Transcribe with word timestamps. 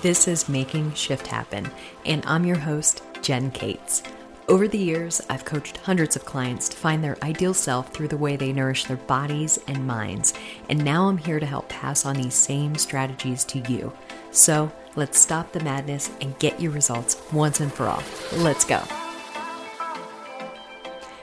This 0.00 0.28
is 0.28 0.48
Making 0.48 0.94
Shift 0.94 1.26
Happen, 1.26 1.68
and 2.06 2.22
I'm 2.24 2.44
your 2.44 2.56
host, 2.56 3.02
Jen 3.20 3.50
Cates. 3.50 4.04
Over 4.46 4.68
the 4.68 4.78
years, 4.78 5.20
I've 5.28 5.44
coached 5.44 5.78
hundreds 5.78 6.14
of 6.14 6.24
clients 6.24 6.68
to 6.68 6.76
find 6.76 7.02
their 7.02 7.18
ideal 7.24 7.52
self 7.52 7.92
through 7.92 8.06
the 8.06 8.16
way 8.16 8.36
they 8.36 8.52
nourish 8.52 8.84
their 8.84 8.96
bodies 8.96 9.58
and 9.66 9.84
minds, 9.88 10.34
and 10.68 10.84
now 10.84 11.08
I'm 11.08 11.18
here 11.18 11.40
to 11.40 11.46
help 11.46 11.68
pass 11.68 12.06
on 12.06 12.14
these 12.14 12.34
same 12.34 12.76
strategies 12.76 13.42
to 13.46 13.58
you. 13.68 13.92
So 14.30 14.70
let's 14.94 15.18
stop 15.18 15.50
the 15.50 15.64
madness 15.64 16.12
and 16.20 16.38
get 16.38 16.60
your 16.60 16.70
results 16.70 17.20
once 17.32 17.58
and 17.58 17.72
for 17.72 17.86
all. 17.86 18.04
Let's 18.36 18.64
go. 18.64 18.80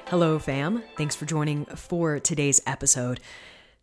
Hello, 0.07 0.38
fam. 0.38 0.84
Thanks 0.98 1.16
for 1.16 1.26
joining 1.26 1.64
for 1.64 2.20
today's 2.20 2.62
episode. 2.68 3.21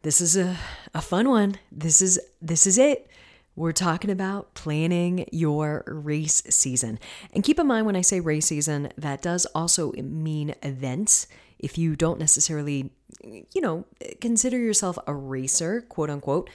This 0.03 0.21
is 0.21 0.37
a, 0.37 0.59
a 0.93 1.01
fun 1.01 1.31
one. 1.31 1.57
This 1.71 2.03
is 2.03 2.21
this 2.43 2.67
is 2.67 2.77
it. 2.77 3.09
We're 3.55 3.73
talking 3.73 4.11
about 4.11 4.55
planning 4.55 5.29
your 5.31 5.85
race 5.87 6.43
season. 6.49 6.99
And 7.35 7.45
keep 7.45 7.59
in 7.59 7.67
mind 7.67 7.87
when 7.87 7.97
I 7.97 8.01
say 8.01 8.21
race 8.21 8.47
season, 8.47 8.93
that 8.97 9.21
does 9.21 9.45
also 9.55 9.93
mean 9.93 10.55
events. 10.63 11.27
If 11.59 11.77
you 11.77 11.95
don't 11.95 12.19
necessarily, 12.19 12.93
you 13.23 13.61
know, 13.61 13.85
consider 14.21 14.59
yourself 14.59 14.99
a 15.07 15.15
racer, 15.15 15.83
quote 15.83 16.09
unquote, 16.09 16.49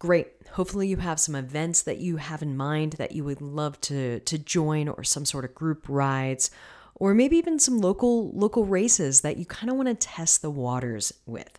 great. 0.00 0.28
Hopefully 0.52 0.88
you 0.88 0.96
have 0.96 1.20
some 1.20 1.36
events 1.36 1.82
that 1.82 1.98
you 1.98 2.16
have 2.16 2.42
in 2.42 2.56
mind 2.56 2.94
that 2.94 3.12
you 3.12 3.22
would 3.22 3.40
love 3.40 3.80
to 3.82 4.18
to 4.20 4.36
join 4.36 4.88
or 4.88 5.04
some 5.04 5.24
sort 5.24 5.44
of 5.44 5.54
group 5.54 5.84
rides 5.88 6.50
or 6.96 7.14
maybe 7.14 7.36
even 7.36 7.58
some 7.58 7.78
local 7.78 8.30
local 8.32 8.64
races 8.64 9.20
that 9.20 9.36
you 9.36 9.46
kind 9.46 9.70
of 9.70 9.76
want 9.76 9.88
to 9.88 9.94
test 9.94 10.42
the 10.42 10.50
waters 10.50 11.12
with. 11.26 11.58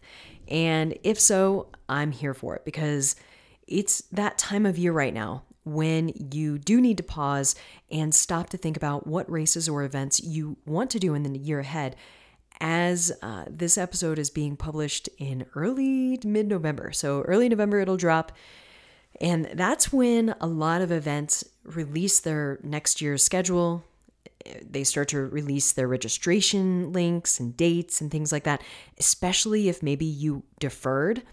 And 0.49 0.98
if 1.04 1.20
so, 1.20 1.68
I'm 1.88 2.12
here 2.12 2.34
for 2.34 2.55
it 2.55 2.66
because 2.66 3.16
it's 3.71 4.02
that 4.11 4.38
time 4.38 4.66
of 4.66 4.77
year 4.77 4.91
right 4.91 5.13
now 5.13 5.43
when 5.63 6.12
you 6.31 6.57
do 6.57 6.81
need 6.81 6.98
to 6.98 7.03
pause 7.03 7.55
and 7.89 8.13
stop 8.13 8.49
to 8.49 8.57
think 8.57 8.75
about 8.75 9.07
what 9.07 9.32
races 9.32 9.70
or 9.70 9.84
events 9.84 10.20
you 10.20 10.57
want 10.65 10.90
to 10.91 10.99
do 10.99 11.13
in 11.13 11.23
the 11.23 11.37
year 11.37 11.59
ahead. 11.59 11.96
As 12.59 13.12
uh, 13.23 13.46
this 13.49 13.77
episode 13.77 14.20
is 14.20 14.29
being 14.29 14.55
published 14.55 15.09
in 15.18 15.46
early 15.55 16.20
mid 16.23 16.48
November. 16.48 16.91
So, 16.91 17.21
early 17.21 17.49
November, 17.49 17.79
it'll 17.79 17.98
drop. 17.98 18.31
And 19.20 19.49
that's 19.54 19.91
when 19.91 20.35
a 20.40 20.48
lot 20.48 20.81
of 20.81 20.91
events 20.91 21.43
release 21.63 22.20
their 22.20 22.59
next 22.62 23.01
year's 23.01 23.24
schedule. 23.24 23.84
They 24.63 24.84
start 24.84 25.07
to 25.09 25.21
release 25.21 25.71
their 25.71 25.87
registration 25.87 26.91
links 26.93 27.40
and 27.40 27.57
dates 27.57 27.99
and 27.99 28.12
things 28.12 28.31
like 28.31 28.43
that, 28.43 28.62
especially 28.99 29.68
if 29.68 29.81
maybe 29.81 30.05
you 30.05 30.43
deferred 30.59 31.24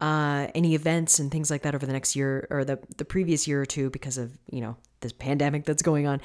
uh, 0.00 0.48
any 0.54 0.74
events 0.74 1.18
and 1.18 1.30
things 1.30 1.50
like 1.50 1.62
that 1.62 1.74
over 1.74 1.86
the 1.86 1.92
next 1.92 2.16
year 2.16 2.46
or 2.50 2.64
the, 2.64 2.78
the 2.96 3.04
previous 3.04 3.46
year 3.46 3.60
or 3.60 3.66
two 3.66 3.90
because 3.90 4.18
of, 4.18 4.32
you 4.50 4.60
know, 4.60 4.76
this 5.00 5.12
pandemic 5.12 5.64
that's 5.64 5.82
going 5.82 6.06
on. 6.06 6.20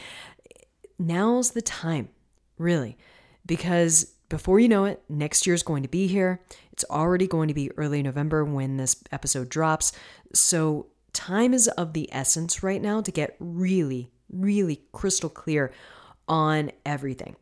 Now's 0.98 1.52
the 1.52 1.62
time, 1.62 2.10
really, 2.58 2.98
because 3.46 4.14
before 4.30 4.60
you 4.60 4.70
know 4.70 4.86
it, 4.86 5.04
next 5.10 5.46
year's 5.46 5.64
going 5.64 5.84
to 5.84 5.90
be 5.90 6.08
here. 6.08 6.42
It's 6.72 6.86
already 6.90 7.28
going 7.28 7.48
to 7.48 7.54
be 7.54 7.72
early 7.78 8.02
November 8.02 8.44
when 8.44 8.78
this 8.78 9.04
episode 9.12 9.50
drops. 9.50 9.92
So, 10.34 10.88
time 11.14 11.54
is 11.54 11.68
of 11.70 11.94
the 11.94 12.10
essence 12.12 12.64
right 12.64 12.82
now 12.82 13.02
to 13.02 13.12
get 13.12 13.36
really, 13.40 14.12
really 14.30 14.82
crystal 14.92 15.30
clear 15.30 15.72
on 16.28 16.72
everything. 16.86 17.36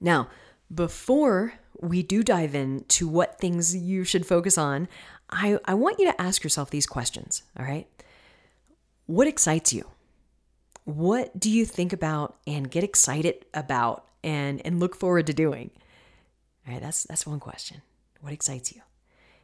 Now, 0.00 0.28
before 0.72 1.54
we 1.80 2.02
do 2.02 2.22
dive 2.22 2.54
into 2.54 3.08
what 3.08 3.38
things 3.38 3.74
you 3.74 4.04
should 4.04 4.26
focus 4.26 4.56
on, 4.56 4.88
I, 5.30 5.58
I 5.64 5.74
want 5.74 5.98
you 5.98 6.06
to 6.06 6.20
ask 6.20 6.42
yourself 6.42 6.70
these 6.70 6.86
questions, 6.86 7.42
all 7.58 7.64
right? 7.64 7.86
What 9.06 9.26
excites 9.26 9.72
you? 9.72 9.86
What 10.84 11.38
do 11.38 11.50
you 11.50 11.64
think 11.64 11.92
about 11.92 12.36
and 12.46 12.70
get 12.70 12.84
excited 12.84 13.44
about 13.54 14.06
and, 14.24 14.64
and 14.64 14.80
look 14.80 14.96
forward 14.96 15.26
to 15.28 15.32
doing? 15.32 15.70
All 16.66 16.74
right, 16.74 16.82
that's, 16.82 17.04
that's 17.04 17.26
one 17.26 17.40
question. 17.40 17.82
What 18.20 18.32
excites 18.32 18.72
you? 18.74 18.82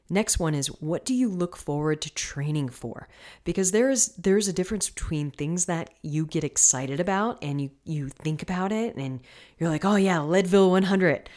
Next 0.09 0.39
one 0.39 0.55
is 0.55 0.69
what 0.69 1.05
do 1.05 1.15
you 1.15 1.29
look 1.29 1.57
forward 1.57 2.01
to 2.03 2.15
training 2.15 2.69
for? 2.69 3.09
Because 3.45 3.73
there's 3.73 4.09
there's 4.17 4.47
a 4.47 4.53
difference 4.53 4.89
between 4.89 5.33
things 5.33 5.65
that 5.65 5.91
you 6.03 6.27
get 6.27 6.45
excited 6.45 7.01
about 7.01 7.43
and 7.43 7.61
you 7.61 7.71
you 7.85 8.09
think 8.09 8.41
about 8.41 8.71
it 8.71 8.95
and 8.95 9.21
you're 9.59 9.69
like, 9.69 9.85
"Oh 9.85 9.97
yeah, 9.97 10.21
Leadville 10.21 10.71
100." 10.71 11.29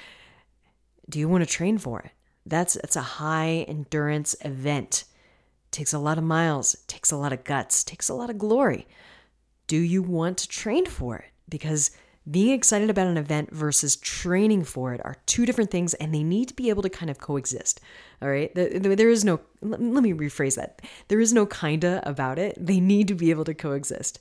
Do 1.09 1.17
you 1.17 1.27
want 1.27 1.41
to 1.41 1.49
train 1.49 1.79
for 1.79 2.01
it? 2.01 2.11
That's 2.45 2.75
that's 2.75 2.95
a 2.95 3.01
high 3.01 3.65
endurance 3.67 4.35
event. 4.43 5.03
Takes 5.71 5.93
a 5.93 5.99
lot 5.99 6.17
of 6.17 6.23
miles, 6.23 6.75
takes 6.87 7.11
a 7.11 7.17
lot 7.17 7.33
of 7.33 7.43
guts, 7.43 7.83
takes 7.83 8.09
a 8.09 8.13
lot 8.13 8.29
of 8.29 8.37
glory. 8.37 8.87
Do 9.67 9.77
you 9.77 10.01
want 10.01 10.39
to 10.39 10.47
train 10.47 10.87
for 10.87 11.17
it? 11.17 11.31
Because 11.47 11.91
being 12.29 12.51
excited 12.53 12.89
about 12.89 13.07
an 13.07 13.17
event 13.17 13.51
versus 13.51 13.95
training 13.95 14.63
for 14.63 14.93
it 14.93 15.01
are 15.03 15.15
two 15.25 15.45
different 15.45 15.71
things 15.71 15.93
and 15.95 16.13
they 16.13 16.23
need 16.23 16.47
to 16.47 16.53
be 16.53 16.69
able 16.69 16.83
to 16.83 16.89
kind 16.89 17.09
of 17.09 17.19
coexist. 17.19 17.79
All 18.21 18.29
right. 18.29 18.53
There 18.53 19.09
is 19.09 19.23
no, 19.23 19.39
let 19.61 19.79
me 19.79 20.13
rephrase 20.13 20.55
that. 20.55 20.81
There 21.07 21.19
is 21.19 21.33
no 21.33 21.45
kinda 21.45 22.01
about 22.05 22.37
it. 22.37 22.55
They 22.59 22.79
need 22.79 23.07
to 23.07 23.15
be 23.15 23.29
able 23.29 23.45
to 23.45 23.53
coexist. 23.53 24.19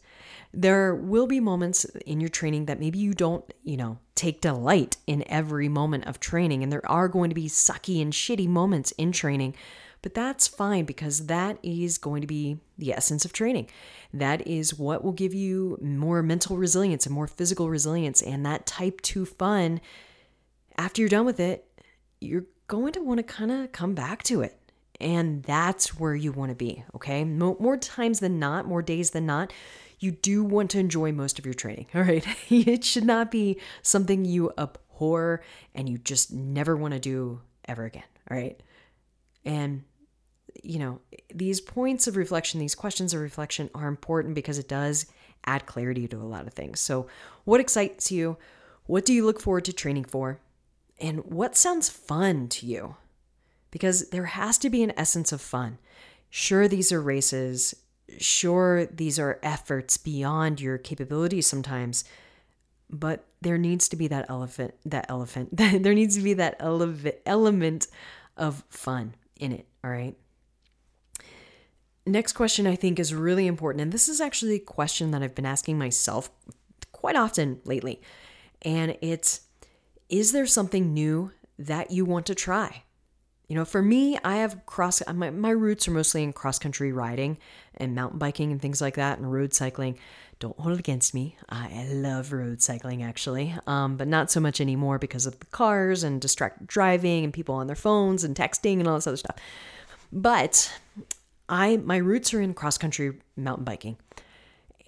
There 0.55 0.95
will 0.95 1.27
be 1.27 1.41
moments 1.41 1.85
in 2.07 2.21
your 2.21 2.31
training 2.31 2.67
that 2.67 2.81
maybe 2.81 2.99
you 2.99 3.13
don't, 3.13 3.45
you 3.65 3.77
know, 3.77 3.99
take 4.15 4.41
delight 4.41 4.97
in 5.07 5.23
every 5.29 5.69
moment 5.69 6.07
of 6.07 6.21
training. 6.21 6.63
And 6.63 6.73
there 6.73 6.89
are 6.91 7.09
going 7.09 7.29
to 7.29 7.35
be 7.35 7.49
sucky 7.49 8.01
and 8.01 8.13
shitty 8.13 8.49
moments 8.49 8.93
in 8.93 9.13
training, 9.13 9.55
but 10.03 10.14
that's 10.14 10.47
fine 10.47 10.84
because 10.84 11.26
that 11.26 11.59
is 11.62 11.98
going 11.98 12.20
to 12.20 12.26
be 12.26 12.59
the 12.76 12.92
essence 12.92 13.25
of 13.25 13.32
training. 13.32 13.69
That 14.12 14.47
is 14.47 14.78
what 14.78 15.03
will 15.03 15.12
give 15.12 15.34
you 15.34 15.78
more 15.81 16.22
mental 16.22 16.56
resilience 16.56 17.06
and 17.06 17.14
more 17.14 17.26
physical 17.26 17.69
resilience. 17.69 18.22
And 18.22 18.47
that 18.47 18.66
type 18.66 19.00
2 19.00 19.26
fun, 19.26 19.81
after 20.76 21.03
you're 21.03 21.09
done 21.09 21.26
with 21.26 21.41
it, 21.41 21.64
you're 22.20 22.47
going 22.69 22.92
to 22.92 23.00
want 23.00 23.19
to 23.19 23.25
kind 23.25 23.50
of 23.50 23.72
come 23.72 23.94
back 23.94 24.22
to 24.25 24.42
it. 24.42 24.59
And 25.00 25.42
that's 25.44 25.98
where 25.98 26.15
you 26.15 26.32
want 26.32 26.50
to 26.50 26.56
be, 26.56 26.84
okay? 26.94 27.25
More 27.25 27.76
times 27.76 28.20
than 28.20 28.38
not, 28.38 28.66
more 28.66 28.82
days 28.82 29.10
than 29.10 29.26
not, 29.26 29.53
you 30.00 30.10
do 30.12 30.42
want 30.44 30.70
to 30.72 30.78
enjoy 30.78 31.12
most 31.12 31.38
of 31.38 31.44
your 31.44 31.54
training, 31.54 31.86
all 31.94 32.03
right? 32.03 32.25
it 32.50 32.84
should 32.84 33.04
not 33.04 33.30
be 33.30 33.60
something 33.82 34.25
you 34.25 34.53
abhor 34.59 35.42
and 35.75 35.88
you 35.88 35.98
just 35.98 36.32
never 36.32 36.76
want 36.76 36.94
to 36.94 37.00
do 37.00 37.41
ever 37.66 37.84
again, 37.84 38.04
all 38.30 38.36
right? 38.36 38.60
And 39.44 39.84
you 40.63 40.79
know, 40.79 41.01
these 41.35 41.61
points 41.61 42.07
of 42.07 42.17
reflection, 42.17 42.61
these 42.61 42.75
questions 42.75 43.15
of 43.15 43.21
reflection 43.21 43.71
are 43.75 43.89
important 43.89 44.35
because 44.35 44.59
it 44.59 44.69
does 44.69 45.07
add 45.45 45.67
clarity 45.67 46.07
to 46.09 46.17
a 46.17 46.25
lot 46.25 46.47
of 46.47 46.55
things. 46.55 46.81
So, 46.81 47.07
what 47.45 47.61
excites 47.61 48.11
you? 48.11 48.37
What 48.87 49.05
do 49.05 49.13
you 49.13 49.25
look 49.25 49.41
forward 49.41 49.65
to 49.67 49.73
training 49.73 50.05
for? 50.05 50.41
And 51.01 51.21
what 51.25 51.57
sounds 51.57 51.89
fun 51.89 52.49
to 52.49 52.67
you? 52.67 52.97
Because 53.71 54.11
there 54.11 54.27
has 54.27 54.59
to 54.59 54.71
be 54.71 54.83
an 54.83 54.95
essence 54.97 55.31
of 55.31 55.41
fun. 55.41 55.79
Sure, 56.31 56.67
these 56.67 56.91
are 56.91 57.01
races 57.01 57.75
Sure, 58.17 58.87
these 58.87 59.19
are 59.19 59.39
efforts 59.43 59.99
beyond 59.99 60.61
your 60.61 60.79
capabilities 60.79 61.47
sometimes, 61.47 62.05
but 62.89 63.27
there 63.43 63.59
needs 63.59 63.89
to 63.91 63.97
be 63.97 64.09
that 64.09 64.27
elephant, 64.31 64.75
that 64.87 65.07
elephant, 65.09 65.51
there 65.57 65.95
needs 65.95 66.17
to 66.17 66.23
be 66.23 66.33
that 66.35 66.57
ele- 66.59 66.97
element 67.27 67.87
of 68.37 68.65
fun 68.71 69.15
in 69.39 69.53
it, 69.53 69.67
all 69.85 69.91
right? 69.91 70.17
Next 72.09 72.33
question 72.33 72.67
I 72.67 72.75
think 72.75 72.99
is 72.99 73.15
really 73.15 73.47
important, 73.47 73.83
and 73.83 73.93
this 73.93 74.09
is 74.09 74.19
actually 74.19 74.55
a 74.55 74.61
question 74.61 75.11
that 75.11 75.23
I've 75.23 75.35
been 75.35 75.45
asking 75.45 75.79
myself 75.79 76.31
quite 76.91 77.17
often 77.17 77.61
lately. 77.65 78.01
And 78.63 78.97
it's 79.03 79.43
is 80.09 80.33
there 80.33 80.47
something 80.47 80.95
new 80.95 81.33
that 81.59 81.91
you 81.91 82.07
want 82.07 82.25
to 82.27 82.35
try? 82.35 82.85
You 83.47 83.57
know, 83.57 83.67
for 83.67 83.83
me, 83.83 84.19
I 84.25 84.37
have 84.37 84.65
cross, 84.65 85.03
my, 85.13 85.29
my 85.29 85.51
roots 85.51 85.87
are 85.87 85.91
mostly 85.91 86.23
in 86.23 86.33
cross 86.33 86.59
country 86.59 86.93
riding 86.93 87.37
and 87.75 87.95
mountain 87.95 88.19
biking 88.19 88.53
and 88.53 88.61
things 88.61 88.81
like 88.81 88.95
that 88.95 89.19
and 89.19 89.31
road 89.31 89.53
cycling. 89.53 89.99
Don't 90.39 90.59
hold 90.59 90.75
it 90.75 90.81
against 90.81 91.13
me. 91.13 91.37
I 91.51 91.89
love 91.91 92.33
road 92.33 92.63
cycling 92.63 93.03
actually, 93.03 93.54
um, 93.66 93.99
but 93.99 94.09
not 94.09 94.31
so 94.31 94.41
much 94.41 94.63
anymore 94.63 94.99
because 94.99 95.27
of 95.27 95.39
the 95.41 95.47
cars 95.47 96.04
and 96.04 96.22
distracted 96.22 96.66
driving 96.69 97.25
and 97.25 97.34
people 97.34 97.54
on 97.54 97.66
their 97.66 97.77
phones 97.77 98.25
and 98.25 98.34
texting 98.34 98.78
and 98.78 98.89
all 98.89 98.95
this 98.95 99.07
other 99.07 99.16
stuff. 99.19 99.37
But 100.11 100.72
I, 101.48 101.78
my 101.78 101.97
roots 101.97 102.34
are 102.34 102.41
in 102.41 102.54
cross 102.54 102.78
country 102.78 103.18
mountain 103.36 103.65
biking. 103.65 103.97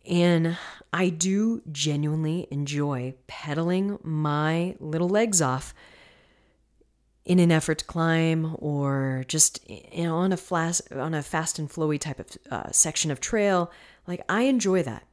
And 0.09 0.57
I 0.93 1.09
do 1.09 1.63
genuinely 1.71 2.49
enjoy 2.51 3.15
pedaling 3.27 3.99
my 4.03 4.77
little 4.81 5.09
legs 5.09 5.41
off 5.41 5.75
in 7.25 7.39
an 7.39 7.53
effort 7.53 7.79
to 7.79 7.85
climb 7.85 8.57
or 8.59 9.25
just 9.29 9.61
you 9.69 10.05
know, 10.05 10.17
on 10.17 10.33
a 10.33 10.37
fast 10.37 10.91
on 10.93 11.15
a 11.15 11.23
fast 11.23 11.59
and 11.59 11.71
flowy 11.71 12.01
type 12.01 12.19
of 12.19 12.27
uh, 12.51 12.71
section 12.73 13.11
of 13.11 13.21
trail. 13.21 13.71
Like 14.07 14.25
i 14.29 14.43
enjoy 14.43 14.83
that. 14.83 15.05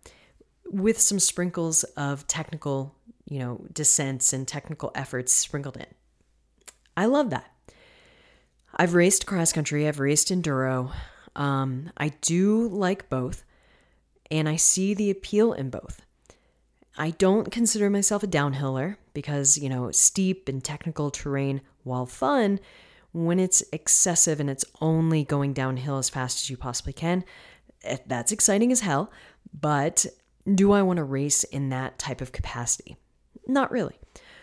With 0.69 0.99
some 0.99 1.19
sprinkles 1.19 1.83
of 1.95 2.25
technical 2.27 2.95
you 3.29 3.39
know 3.39 3.61
descents 3.71 4.33
and 4.33 4.47
technical 4.47 4.91
efforts 4.95 5.33
sprinkled 5.33 5.77
in. 5.77 5.85
I 6.95 7.05
love 7.05 7.29
that. 7.29 7.51
I've 8.73 8.93
raced 8.93 9.25
cross 9.25 9.51
country 9.53 9.87
i've 9.87 9.99
raced 9.99 10.29
enduro 10.29 10.91
um, 11.37 11.89
i 11.97 12.09
do 12.21 12.67
like 12.67 13.09
both 13.09 13.43
and 14.29 14.47
I 14.49 14.55
see 14.55 14.93
the 14.93 15.09
appeal 15.09 15.53
in 15.53 15.69
both. 15.69 16.01
I 16.97 17.11
don't 17.11 17.51
consider 17.51 17.89
myself 17.89 18.23
a 18.23 18.27
downhiller 18.27 18.97
because, 19.13 19.57
you 19.57 19.69
know, 19.69 19.91
steep 19.91 20.49
and 20.49 20.63
technical 20.63 21.11
terrain, 21.11 21.61
while 21.83 22.05
fun, 22.05 22.59
when 23.13 23.39
it's 23.39 23.63
excessive 23.71 24.39
and 24.39 24.49
it's 24.49 24.65
only 24.81 25.23
going 25.23 25.53
downhill 25.53 25.97
as 25.97 26.09
fast 26.09 26.43
as 26.43 26.49
you 26.49 26.57
possibly 26.57 26.93
can, 26.93 27.23
eh, 27.83 27.97
that's 28.07 28.31
exciting 28.31 28.71
as 28.71 28.81
hell. 28.81 29.11
But 29.59 30.05
do 30.53 30.71
I 30.71 30.81
want 30.81 30.97
to 30.97 31.03
race 31.03 31.43
in 31.43 31.69
that 31.69 31.99
type 31.99 32.21
of 32.21 32.31
capacity? 32.31 32.97
Not 33.47 33.71
really. 33.71 33.99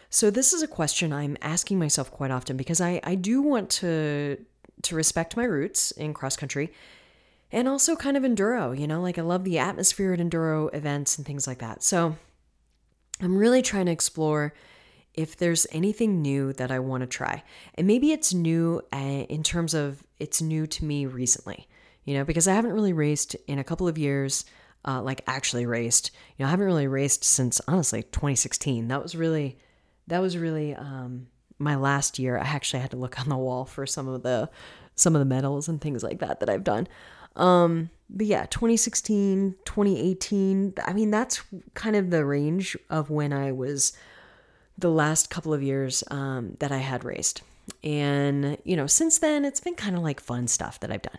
So 0.08 0.30
this 0.30 0.52
is 0.52 0.62
a 0.62 0.68
question 0.68 1.12
I'm 1.12 1.36
asking 1.42 1.78
myself 1.80 2.10
quite 2.10 2.30
often 2.30 2.56
because 2.56 2.80
I, 2.80 3.00
I 3.02 3.16
do 3.16 3.42
want 3.42 3.68
to 3.70 4.38
to 4.84 4.96
respect 4.96 5.36
my 5.36 5.44
roots 5.44 5.90
in 5.92 6.14
cross 6.14 6.36
country 6.36 6.72
and 7.52 7.68
also 7.68 7.94
kind 7.94 8.16
of 8.16 8.24
enduro, 8.24 8.78
you 8.78 8.86
know, 8.86 9.00
like 9.00 9.18
I 9.18 9.22
love 9.22 9.44
the 9.44 9.58
atmosphere 9.58 10.12
at 10.12 10.18
enduro 10.18 10.74
events 10.74 11.16
and 11.16 11.26
things 11.26 11.46
like 11.46 11.58
that. 11.58 11.82
So 11.82 12.16
I'm 13.20 13.36
really 13.36 13.62
trying 13.62 13.86
to 13.86 13.92
explore 13.92 14.54
if 15.14 15.36
there's 15.36 15.66
anything 15.70 16.20
new 16.20 16.52
that 16.54 16.72
I 16.72 16.80
want 16.80 17.02
to 17.02 17.06
try. 17.06 17.44
And 17.76 17.86
maybe 17.86 18.10
it's 18.10 18.34
new 18.34 18.82
uh, 18.92 18.96
in 19.28 19.44
terms 19.44 19.72
of 19.72 20.02
it's 20.18 20.42
new 20.42 20.66
to 20.66 20.84
me 20.84 21.06
recently, 21.06 21.68
you 22.04 22.14
know, 22.14 22.24
because 22.24 22.48
I 22.48 22.54
haven't 22.54 22.72
really 22.72 22.92
raced 22.92 23.36
in 23.46 23.60
a 23.60 23.64
couple 23.64 23.86
of 23.86 23.96
years, 23.96 24.44
uh, 24.84 25.00
like 25.00 25.22
actually 25.28 25.66
raced. 25.66 26.10
You 26.36 26.42
know, 26.42 26.48
I 26.48 26.50
haven't 26.50 26.66
really 26.66 26.88
raced 26.88 27.22
since 27.22 27.60
honestly 27.68 28.02
2016. 28.02 28.88
That 28.88 29.02
was 29.02 29.14
really, 29.14 29.58
that 30.08 30.18
was 30.18 30.36
really 30.36 30.74
um, 30.74 31.28
my 31.64 31.74
last 31.74 32.18
year. 32.18 32.38
I 32.38 32.44
actually 32.44 32.80
had 32.80 32.92
to 32.92 32.96
look 32.96 33.18
on 33.20 33.28
the 33.28 33.36
wall 33.36 33.64
for 33.64 33.86
some 33.86 34.08
of 34.08 34.22
the 34.22 34.48
some 34.96 35.16
of 35.16 35.18
the 35.18 35.24
medals 35.24 35.68
and 35.68 35.80
things 35.80 36.04
like 36.04 36.20
that 36.20 36.38
that 36.38 36.48
I've 36.48 36.62
done. 36.62 36.86
Um, 37.34 37.90
but 38.08 38.26
yeah, 38.26 38.46
2016, 38.46 39.56
2018, 39.64 40.74
I 40.84 40.92
mean, 40.92 41.10
that's 41.10 41.42
kind 41.74 41.96
of 41.96 42.10
the 42.10 42.24
range 42.24 42.76
of 42.90 43.10
when 43.10 43.32
I 43.32 43.50
was 43.50 43.92
the 44.78 44.90
last 44.90 45.30
couple 45.30 45.52
of 45.52 45.62
years 45.62 46.04
um, 46.12 46.56
that 46.60 46.70
I 46.70 46.78
had 46.78 47.04
raced. 47.04 47.42
And, 47.82 48.58
you 48.62 48.76
know, 48.76 48.86
since 48.86 49.18
then, 49.18 49.44
it's 49.44 49.60
been 49.60 49.74
kind 49.74 49.96
of 49.96 50.02
like 50.02 50.20
fun 50.20 50.46
stuff 50.46 50.78
that 50.80 50.92
I've 50.92 51.02
done. 51.02 51.18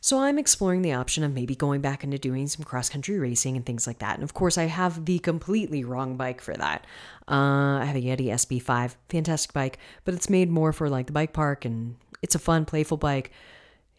So 0.00 0.18
I'm 0.20 0.38
exploring 0.38 0.82
the 0.82 0.94
option 0.94 1.24
of 1.24 1.34
maybe 1.34 1.54
going 1.54 1.82
back 1.82 2.02
into 2.02 2.18
doing 2.18 2.46
some 2.46 2.64
cross 2.64 2.88
country 2.88 3.18
racing 3.18 3.56
and 3.56 3.66
things 3.66 3.86
like 3.86 3.98
that. 3.98 4.14
And 4.14 4.22
of 4.22 4.32
course, 4.32 4.56
I 4.56 4.64
have 4.64 5.04
the 5.04 5.18
completely 5.18 5.84
wrong 5.84 6.16
bike 6.16 6.40
for 6.40 6.54
that. 6.54 6.86
Uh, 7.28 7.78
I 7.80 7.84
have 7.84 7.96
a 7.96 8.00
Yeti 8.00 8.26
SB5, 8.26 8.94
fantastic 9.10 9.52
bike, 9.52 9.78
but 10.04 10.14
it's 10.14 10.30
made 10.30 10.50
more 10.50 10.72
for 10.72 10.88
like 10.88 11.06
the 11.06 11.12
bike 11.12 11.34
park 11.34 11.66
and 11.66 11.96
it's 12.22 12.34
a 12.34 12.38
fun, 12.38 12.64
playful 12.64 12.96
bike 12.96 13.30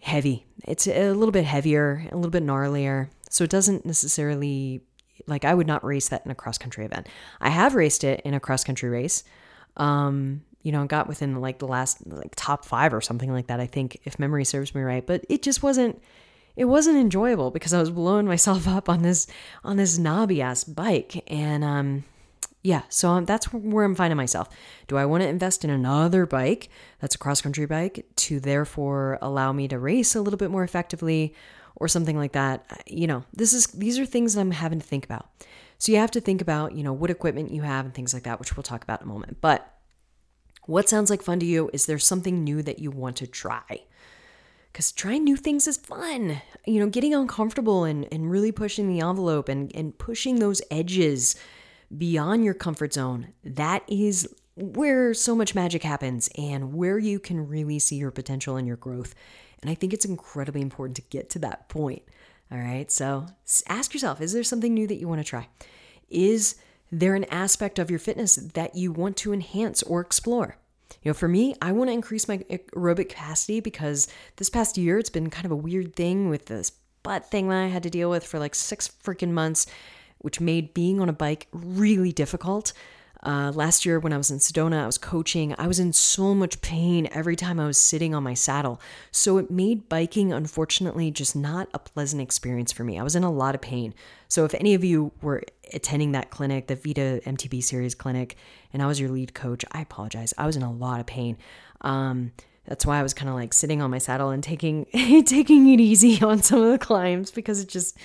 heavy. 0.01 0.47
It's 0.67 0.87
a 0.87 1.11
little 1.11 1.31
bit 1.31 1.45
heavier, 1.45 2.07
a 2.11 2.15
little 2.15 2.31
bit 2.31 2.43
gnarlier. 2.43 3.09
So 3.29 3.43
it 3.43 3.51
doesn't 3.51 3.85
necessarily 3.85 4.81
like 5.27 5.45
I 5.45 5.53
would 5.53 5.67
not 5.67 5.83
race 5.83 6.09
that 6.09 6.25
in 6.25 6.31
a 6.31 6.35
cross 6.35 6.57
country 6.57 6.83
event. 6.83 7.07
I 7.39 7.49
have 7.49 7.75
raced 7.75 8.03
it 8.03 8.21
in 8.21 8.33
a 8.33 8.39
cross 8.39 8.63
country 8.63 8.89
race. 8.89 9.23
Um, 9.77 10.41
you 10.63 10.71
know, 10.71 10.85
got 10.85 11.07
within 11.07 11.41
like 11.41 11.59
the 11.59 11.67
last 11.67 12.05
like 12.07 12.33
top 12.35 12.65
5 12.65 12.93
or 12.93 13.01
something 13.01 13.31
like 13.31 13.47
that, 13.47 13.59
I 13.59 13.67
think 13.67 13.99
if 14.05 14.19
memory 14.19 14.45
serves 14.45 14.75
me 14.75 14.81
right, 14.81 15.05
but 15.05 15.25
it 15.29 15.41
just 15.41 15.63
wasn't 15.63 16.01
it 16.55 16.65
wasn't 16.65 16.97
enjoyable 16.97 17.49
because 17.49 17.73
I 17.73 17.79
was 17.79 17.89
blowing 17.89 18.25
myself 18.33 18.67
up 18.67 18.89
on 18.89 19.01
this 19.01 19.27
on 19.63 19.77
this 19.77 19.97
knobby 19.97 20.41
ass 20.41 20.63
bike 20.63 21.23
and 21.27 21.63
um 21.63 22.03
yeah, 22.63 22.83
so 22.89 23.19
that's 23.21 23.51
where 23.51 23.85
I'm 23.85 23.95
finding 23.95 24.17
myself. 24.17 24.47
Do 24.87 24.95
I 24.95 25.05
want 25.05 25.23
to 25.23 25.27
invest 25.27 25.63
in 25.63 25.71
another 25.71 26.27
bike 26.27 26.69
that's 26.99 27.15
a 27.15 27.17
cross 27.17 27.41
country 27.41 27.65
bike 27.65 28.05
to 28.17 28.39
therefore 28.39 29.17
allow 29.21 29.51
me 29.51 29.67
to 29.69 29.79
race 29.79 30.13
a 30.13 30.21
little 30.21 30.37
bit 30.37 30.51
more 30.51 30.63
effectively 30.63 31.33
or 31.75 31.87
something 31.87 32.17
like 32.17 32.33
that? 32.33 32.83
You 32.85 33.07
know, 33.07 33.23
this 33.33 33.53
is 33.53 33.65
these 33.67 33.97
are 33.97 34.05
things 34.05 34.35
that 34.35 34.41
I'm 34.41 34.51
having 34.51 34.79
to 34.79 34.85
think 34.85 35.05
about. 35.05 35.27
So 35.79 35.91
you 35.91 35.97
have 35.97 36.11
to 36.11 36.21
think 36.21 36.41
about, 36.41 36.73
you 36.75 36.83
know, 36.83 36.93
what 36.93 37.09
equipment 37.09 37.49
you 37.49 37.63
have 37.63 37.85
and 37.85 37.93
things 37.95 38.13
like 38.13 38.23
that, 38.23 38.39
which 38.39 38.55
we'll 38.55 38.61
talk 38.61 38.83
about 38.83 39.01
in 39.01 39.07
a 39.07 39.11
moment. 39.11 39.41
But 39.41 39.67
what 40.65 40.89
sounds 40.89 41.09
like 41.09 41.21
fun 41.21 41.39
to 41.39 41.45
you? 41.45 41.69
Is 41.73 41.85
there 41.85 41.99
something 41.99 42.43
new 42.43 42.61
that 42.63 42.79
you 42.79 42.91
want 42.91 43.17
to 43.17 43.27
try? 43.27 43.83
Because 44.71 44.91
trying 44.91 45.23
new 45.23 45.35
things 45.35 45.67
is 45.67 45.77
fun. 45.77 46.41
You 46.65 46.79
know, 46.79 46.87
getting 46.87 47.13
uncomfortable 47.13 47.83
and, 47.83 48.07
and 48.11 48.31
really 48.31 48.51
pushing 48.51 48.87
the 48.87 49.01
envelope 49.01 49.49
and, 49.49 49.73
and 49.75 49.97
pushing 49.97 50.39
those 50.39 50.61
edges 50.71 51.35
beyond 51.95 52.45
your 52.45 52.53
comfort 52.53 52.93
zone, 52.93 53.33
that 53.43 53.83
is 53.87 54.33
where 54.55 55.13
so 55.13 55.35
much 55.35 55.55
magic 55.55 55.83
happens 55.83 56.29
and 56.37 56.73
where 56.73 56.97
you 56.97 57.19
can 57.19 57.47
really 57.47 57.79
see 57.79 57.97
your 57.97 58.11
potential 58.11 58.55
and 58.55 58.67
your 58.67 58.77
growth. 58.77 59.13
And 59.61 59.69
I 59.69 59.75
think 59.75 59.93
it's 59.93 60.05
incredibly 60.05 60.61
important 60.61 60.95
to 60.97 61.01
get 61.03 61.29
to 61.31 61.39
that 61.39 61.67
point. 61.69 62.03
All 62.51 62.57
right. 62.57 62.91
So 62.91 63.27
ask 63.67 63.93
yourself 63.93 64.21
is 64.21 64.33
there 64.33 64.43
something 64.43 64.73
new 64.73 64.87
that 64.87 64.99
you 64.99 65.07
want 65.07 65.19
to 65.19 65.25
try? 65.25 65.47
Is 66.09 66.55
there 66.91 67.15
an 67.15 67.23
aspect 67.25 67.79
of 67.79 67.89
your 67.89 67.99
fitness 67.99 68.35
that 68.35 68.75
you 68.75 68.91
want 68.91 69.17
to 69.17 69.33
enhance 69.33 69.81
or 69.83 70.01
explore? 70.01 70.57
You 71.01 71.09
know, 71.09 71.13
for 71.13 71.27
me, 71.27 71.55
I 71.61 71.71
want 71.71 71.89
to 71.89 71.93
increase 71.93 72.27
my 72.27 72.39
aerobic 72.39 73.09
capacity 73.09 73.59
because 73.59 74.07
this 74.35 74.49
past 74.49 74.77
year 74.77 74.99
it's 74.99 75.09
been 75.09 75.29
kind 75.29 75.45
of 75.45 75.51
a 75.51 75.55
weird 75.55 75.95
thing 75.95 76.29
with 76.29 76.45
this 76.45 76.71
butt 77.03 77.31
thing 77.31 77.49
that 77.49 77.63
I 77.63 77.67
had 77.67 77.83
to 77.83 77.89
deal 77.89 78.09
with 78.09 78.25
for 78.25 78.39
like 78.39 78.53
six 78.53 78.89
freaking 79.03 79.31
months 79.31 79.65
which 80.21 80.39
made 80.39 80.73
being 80.73 80.99
on 80.99 81.09
a 81.09 81.13
bike 81.13 81.47
really 81.51 82.11
difficult. 82.11 82.73
Uh, 83.23 83.51
last 83.53 83.85
year, 83.85 83.99
when 83.99 84.13
I 84.13 84.17
was 84.17 84.31
in 84.31 84.39
Sedona, 84.39 84.81
I 84.81 84.85
was 84.85 84.97
coaching. 84.97 85.53
I 85.57 85.67
was 85.67 85.79
in 85.79 85.93
so 85.93 86.33
much 86.33 86.59
pain 86.61 87.07
every 87.11 87.35
time 87.35 87.59
I 87.59 87.67
was 87.67 87.77
sitting 87.77 88.15
on 88.15 88.23
my 88.23 88.33
saddle. 88.33 88.81
So 89.11 89.37
it 89.37 89.51
made 89.51 89.87
biking, 89.87 90.33
unfortunately, 90.33 91.11
just 91.11 91.35
not 91.35 91.69
a 91.73 91.79
pleasant 91.79 92.21
experience 92.21 92.71
for 92.71 92.83
me. 92.83 92.97
I 92.97 93.03
was 93.03 93.15
in 93.15 93.23
a 93.23 93.31
lot 93.31 93.53
of 93.53 93.61
pain. 93.61 93.93
So 94.27 94.43
if 94.45 94.55
any 94.55 94.73
of 94.73 94.83
you 94.83 95.11
were 95.21 95.43
attending 95.71 96.13
that 96.13 96.31
clinic, 96.31 96.67
the 96.67 96.75
Vida 96.75 97.21
MTB 97.21 97.63
series 97.63 97.93
clinic, 97.93 98.37
and 98.73 98.81
I 98.81 98.87
was 98.87 98.99
your 98.99 99.09
lead 99.09 99.35
coach, 99.35 99.63
I 99.71 99.81
apologize. 99.81 100.33
I 100.37 100.47
was 100.47 100.55
in 100.55 100.63
a 100.63 100.71
lot 100.71 100.99
of 100.99 101.05
pain. 101.05 101.37
Um, 101.81 102.31
that's 102.65 102.85
why 102.85 102.99
I 102.99 103.03
was 103.03 103.13
kind 103.13 103.29
of 103.29 103.35
like 103.35 103.53
sitting 103.53 103.81
on 103.81 103.91
my 103.91 103.97
saddle 103.97 104.29
and 104.29 104.43
taking 104.43 104.85
taking 105.25 105.67
it 105.69 105.79
easy 105.79 106.21
on 106.23 106.41
some 106.41 106.61
of 106.61 106.71
the 106.71 106.79
climbs 106.79 107.29
because 107.31 107.59
it 107.59 107.67
just 107.67 107.97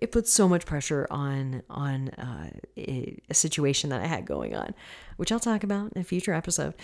it 0.00 0.12
puts 0.12 0.32
so 0.32 0.48
much 0.48 0.64
pressure 0.64 1.06
on 1.10 1.62
on 1.68 2.08
uh, 2.10 2.50
a, 2.76 3.20
situation 3.32 3.90
that 3.90 4.00
I 4.00 4.06
had 4.06 4.24
going 4.24 4.54
on, 4.54 4.74
which 5.16 5.32
I'll 5.32 5.40
talk 5.40 5.64
about 5.64 5.92
in 5.92 6.00
a 6.00 6.04
future 6.04 6.32
episode. 6.32 6.74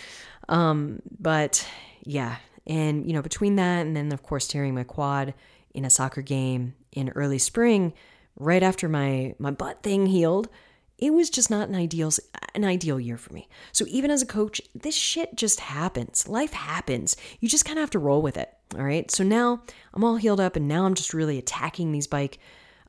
Um, 0.49 1.01
but 1.19 1.67
yeah, 2.03 2.37
and 2.67 3.07
you 3.07 3.13
know 3.13 3.21
between 3.21 3.55
that 3.55 3.85
and 3.85 3.95
then 3.95 4.11
of 4.11 4.23
course 4.23 4.47
tearing 4.47 4.75
my 4.75 4.83
quad 4.83 5.33
in 5.73 5.85
a 5.85 5.89
soccer 5.89 6.21
game 6.21 6.75
in 6.91 7.09
early 7.09 7.39
spring, 7.39 7.93
right 8.37 8.63
after 8.63 8.89
my 8.89 9.35
my 9.39 9.51
butt 9.51 9.81
thing 9.81 10.07
healed, 10.07 10.49
it 10.97 11.13
was 11.13 11.29
just 11.29 11.49
not 11.49 11.69
an 11.69 11.75
ideal 11.75 12.11
an 12.53 12.65
ideal 12.65 12.99
year 12.99 13.17
for 13.17 13.33
me. 13.33 13.47
So 13.71 13.85
even 13.87 14.11
as 14.11 14.21
a 14.21 14.25
coach, 14.25 14.61
this 14.73 14.95
shit 14.95 15.35
just 15.35 15.61
happens. 15.61 16.27
Life 16.27 16.53
happens. 16.53 17.15
You 17.39 17.47
just 17.47 17.65
kind 17.65 17.77
of 17.77 17.83
have 17.83 17.91
to 17.91 17.99
roll 17.99 18.21
with 18.21 18.37
it. 18.37 18.53
All 18.75 18.83
right. 18.83 19.09
So 19.11 19.23
now 19.23 19.61
I'm 19.93 20.03
all 20.03 20.15
healed 20.15 20.39
up 20.39 20.55
and 20.55 20.67
now 20.67 20.85
I'm 20.85 20.95
just 20.95 21.13
really 21.13 21.37
attacking 21.37 21.91
these 21.91 22.07
bike 22.07 22.39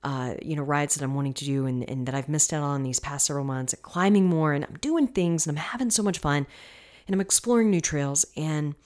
uh, 0.07 0.35
you 0.41 0.55
know, 0.55 0.63
rides 0.63 0.95
that 0.95 1.03
I'm 1.03 1.17
wanting 1.17 1.35
to 1.35 1.45
do 1.45 1.67
and, 1.67 1.83
and 1.91 2.07
that 2.07 2.15
I've 2.15 2.29
missed 2.29 2.53
out 2.53 2.63
on 2.63 2.85
these 2.85 3.01
past 3.01 3.27
several 3.27 3.45
months, 3.45 3.75
climbing 3.83 4.27
more, 4.27 4.53
and 4.53 4.65
I'm 4.65 4.77
doing 4.81 5.09
things 5.09 5.49
and 5.49 5.59
I'm 5.59 5.65
having 5.65 5.91
so 5.91 6.01
much 6.01 6.19
fun 6.19 6.47
and 7.07 7.15
I'm 7.15 7.21
exploring 7.21 7.71
new 7.71 7.81
trails. 7.81 8.25
And 8.37 8.77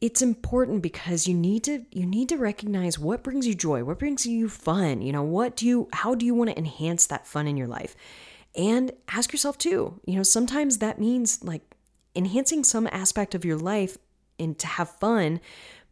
it's 0.00 0.22
important 0.22 0.80
because 0.80 1.28
you 1.28 1.34
need 1.34 1.64
to 1.64 1.84
you 1.90 2.06
need 2.06 2.30
to 2.30 2.38
recognize 2.38 2.98
what 2.98 3.22
brings 3.22 3.46
you 3.46 3.54
joy, 3.54 3.84
what 3.84 3.98
brings 3.98 4.24
you 4.24 4.48
fun. 4.48 5.02
You 5.02 5.12
know, 5.12 5.22
what 5.22 5.54
do 5.54 5.66
you 5.66 5.88
how 5.92 6.14
do 6.14 6.24
you 6.24 6.34
want 6.34 6.48
to 6.48 6.56
enhance 6.56 7.06
that 7.08 7.26
fun 7.26 7.46
in 7.46 7.58
your 7.58 7.68
life? 7.68 7.94
And 8.56 8.90
ask 9.08 9.32
yourself 9.32 9.58
too, 9.58 10.00
you 10.06 10.16
know, 10.16 10.22
sometimes 10.22 10.78
that 10.78 10.98
means 10.98 11.44
like 11.44 11.60
enhancing 12.16 12.64
some 12.64 12.88
aspect 12.90 13.34
of 13.34 13.44
your 13.44 13.58
life 13.58 13.98
and 14.38 14.58
to 14.60 14.66
have 14.66 14.88
fun 14.96 15.40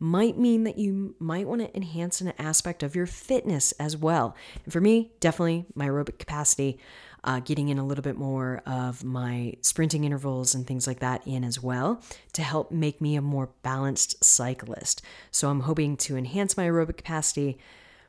might 0.00 0.38
mean 0.38 0.64
that 0.64 0.78
you 0.78 1.14
might 1.18 1.46
want 1.46 1.60
to 1.60 1.76
enhance 1.76 2.22
an 2.22 2.32
aspect 2.38 2.82
of 2.82 2.96
your 2.96 3.06
fitness 3.06 3.72
as 3.72 3.96
well. 3.96 4.34
And 4.64 4.72
for 4.72 4.80
me, 4.80 5.12
definitely 5.20 5.66
my 5.74 5.86
aerobic 5.88 6.18
capacity, 6.18 6.78
uh, 7.22 7.40
getting 7.40 7.68
in 7.68 7.78
a 7.78 7.84
little 7.84 8.02
bit 8.02 8.16
more 8.16 8.62
of 8.64 9.04
my 9.04 9.52
sprinting 9.60 10.04
intervals 10.04 10.54
and 10.54 10.66
things 10.66 10.86
like 10.86 11.00
that 11.00 11.26
in 11.26 11.44
as 11.44 11.62
well 11.62 12.02
to 12.32 12.42
help 12.42 12.72
make 12.72 13.02
me 13.02 13.14
a 13.14 13.20
more 13.20 13.50
balanced 13.62 14.24
cyclist. 14.24 15.02
So 15.30 15.50
I'm 15.50 15.60
hoping 15.60 15.98
to 15.98 16.16
enhance 16.16 16.56
my 16.56 16.64
aerobic 16.64 16.96
capacity 16.96 17.58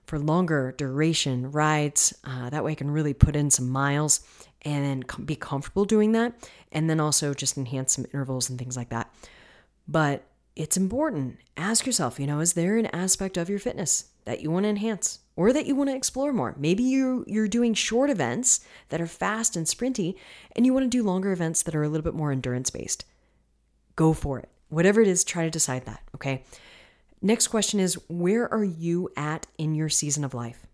for 0.05 0.17
longer 0.17 0.73
duration 0.77 1.51
rides. 1.51 2.13
Uh, 2.23 2.49
that 2.49 2.63
way 2.63 2.71
I 2.71 2.75
can 2.75 2.89
really 2.89 3.13
put 3.13 3.35
in 3.35 3.51
some 3.51 3.69
miles 3.69 4.21
and 4.61 5.05
be 5.25 5.35
comfortable 5.35 5.83
doing 5.83 6.13
that. 6.13 6.33
And 6.71 6.89
then 6.89 7.01
also 7.01 7.33
just 7.33 7.57
enhance 7.57 7.95
some 7.95 8.05
intervals 8.13 8.49
and 8.49 8.57
things 8.57 8.77
like 8.77 8.89
that. 8.89 9.13
But 9.87 10.23
it's 10.55 10.77
important. 10.77 11.37
Ask 11.55 11.85
yourself, 11.85 12.19
you 12.19 12.27
know, 12.27 12.39
is 12.39 12.53
there 12.53 12.77
an 12.77 12.87
aspect 12.87 13.37
of 13.37 13.49
your 13.49 13.59
fitness 13.59 14.05
that 14.25 14.41
you 14.41 14.51
want 14.51 14.65
to 14.65 14.69
enhance 14.69 15.19
or 15.35 15.53
that 15.53 15.65
you 15.65 15.75
want 15.75 15.89
to 15.89 15.95
explore 15.95 16.33
more? 16.33 16.55
Maybe 16.57 16.83
you 16.83 17.23
you're 17.27 17.47
doing 17.47 17.73
short 17.73 18.09
events 18.09 18.61
that 18.89 19.01
are 19.01 19.07
fast 19.07 19.55
and 19.55 19.65
sprinty 19.65 20.15
and 20.55 20.65
you 20.65 20.73
want 20.73 20.83
to 20.83 20.89
do 20.89 21.03
longer 21.03 21.31
events 21.31 21.63
that 21.63 21.75
are 21.75 21.83
a 21.83 21.89
little 21.89 22.03
bit 22.03 22.13
more 22.13 22.31
endurance 22.31 22.69
based. 22.69 23.05
Go 23.95 24.13
for 24.13 24.39
it. 24.39 24.49
Whatever 24.69 25.01
it 25.01 25.07
is, 25.07 25.23
try 25.23 25.43
to 25.43 25.49
decide 25.49 25.85
that, 25.85 26.01
okay? 26.15 26.43
Next 27.21 27.47
question 27.47 27.79
is 27.79 27.99
where 28.07 28.51
are 28.51 28.63
you 28.63 29.09
at 29.15 29.47
in 29.57 29.75
your 29.75 29.89
season 29.89 30.23
of 30.23 30.33
life? 30.33 30.65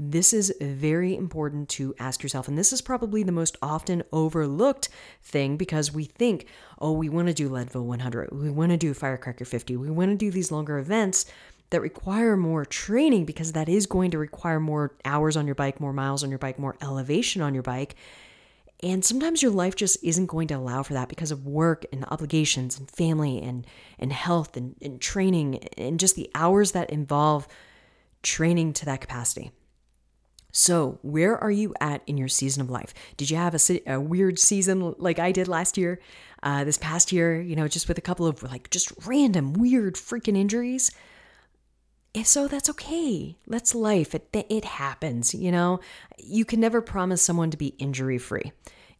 This 0.00 0.32
is 0.32 0.54
very 0.60 1.16
important 1.16 1.68
to 1.70 1.92
ask 1.98 2.22
yourself. 2.22 2.46
And 2.46 2.56
this 2.56 2.72
is 2.72 2.80
probably 2.80 3.24
the 3.24 3.32
most 3.32 3.56
often 3.60 4.04
overlooked 4.12 4.88
thing 5.22 5.56
because 5.56 5.92
we 5.92 6.04
think, 6.04 6.46
oh, 6.78 6.92
we 6.92 7.08
want 7.08 7.26
to 7.26 7.34
do 7.34 7.48
Leadville 7.48 7.84
100, 7.84 8.30
we 8.30 8.48
want 8.48 8.70
to 8.70 8.76
do 8.76 8.94
Firecracker 8.94 9.44
50, 9.44 9.76
we 9.76 9.90
want 9.90 10.10
to 10.12 10.16
do 10.16 10.30
these 10.30 10.52
longer 10.52 10.78
events 10.78 11.26
that 11.70 11.82
require 11.82 12.36
more 12.36 12.64
training 12.64 13.24
because 13.24 13.52
that 13.52 13.68
is 13.68 13.86
going 13.86 14.12
to 14.12 14.18
require 14.18 14.60
more 14.60 14.94
hours 15.04 15.36
on 15.36 15.46
your 15.46 15.56
bike, 15.56 15.80
more 15.80 15.92
miles 15.92 16.22
on 16.22 16.30
your 16.30 16.38
bike, 16.38 16.58
more 16.58 16.76
elevation 16.80 17.42
on 17.42 17.52
your 17.52 17.64
bike. 17.64 17.96
And 18.82 19.04
sometimes 19.04 19.42
your 19.42 19.50
life 19.50 19.74
just 19.74 20.02
isn't 20.04 20.26
going 20.26 20.46
to 20.48 20.54
allow 20.54 20.84
for 20.84 20.94
that 20.94 21.08
because 21.08 21.32
of 21.32 21.44
work 21.44 21.84
and 21.92 22.04
obligations 22.08 22.78
and 22.78 22.88
family 22.88 23.42
and, 23.42 23.66
and 23.98 24.12
health 24.12 24.56
and, 24.56 24.76
and 24.80 25.00
training 25.00 25.56
and 25.76 25.98
just 25.98 26.14
the 26.14 26.30
hours 26.36 26.72
that 26.72 26.90
involve 26.90 27.48
training 28.22 28.72
to 28.74 28.84
that 28.84 29.00
capacity. 29.00 29.50
So, 30.50 30.98
where 31.02 31.36
are 31.36 31.50
you 31.50 31.74
at 31.80 32.02
in 32.06 32.16
your 32.16 32.28
season 32.28 32.62
of 32.62 32.70
life? 32.70 32.94
Did 33.16 33.30
you 33.30 33.36
have 33.36 33.54
a, 33.54 33.92
a 33.92 34.00
weird 34.00 34.38
season 34.38 34.94
like 34.98 35.18
I 35.18 35.30
did 35.30 35.46
last 35.46 35.76
year? 35.76 36.00
Uh, 36.42 36.64
this 36.64 36.78
past 36.78 37.12
year, 37.12 37.40
you 37.40 37.54
know, 37.56 37.68
just 37.68 37.88
with 37.88 37.98
a 37.98 38.02
couple 38.02 38.26
of 38.26 38.42
like 38.42 38.70
just 38.70 38.92
random 39.06 39.52
weird 39.52 39.96
freaking 39.96 40.36
injuries? 40.36 40.90
If 42.14 42.26
so, 42.26 42.48
that's 42.48 42.70
okay. 42.70 43.36
That's 43.46 43.74
life. 43.74 44.14
It, 44.14 44.28
it 44.32 44.64
happens, 44.64 45.34
you 45.34 45.52
know? 45.52 45.80
You 46.18 46.44
can 46.44 46.60
never 46.60 46.80
promise 46.80 47.20
someone 47.20 47.50
to 47.50 47.56
be 47.56 47.68
injury 47.78 48.18
free. 48.18 48.52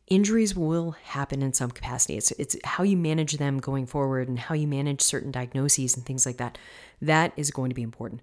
Injuries 0.09 0.55
will 0.55 0.93
happen 1.05 1.43
in 1.43 1.53
some 1.53 1.71
capacity. 1.71 2.17
It's, 2.17 2.31
it's 2.33 2.57
how 2.65 2.85
you 2.85 2.97
manage 2.97 3.39
them 3.39 3.59
going 3.59 3.87
forward 3.87 4.29
and 4.29 4.39
how 4.39 4.55
you 4.55 4.67
manage 4.67 5.01
certain 5.01 5.31
diagnoses 5.31 5.97
and 5.97 6.05
things 6.05 6.27
like 6.27 6.37
that. 6.37 6.59
That 7.01 7.33
is 7.37 7.51
going 7.51 7.71
to 7.71 7.75
be 7.75 7.83
important. 7.83 8.21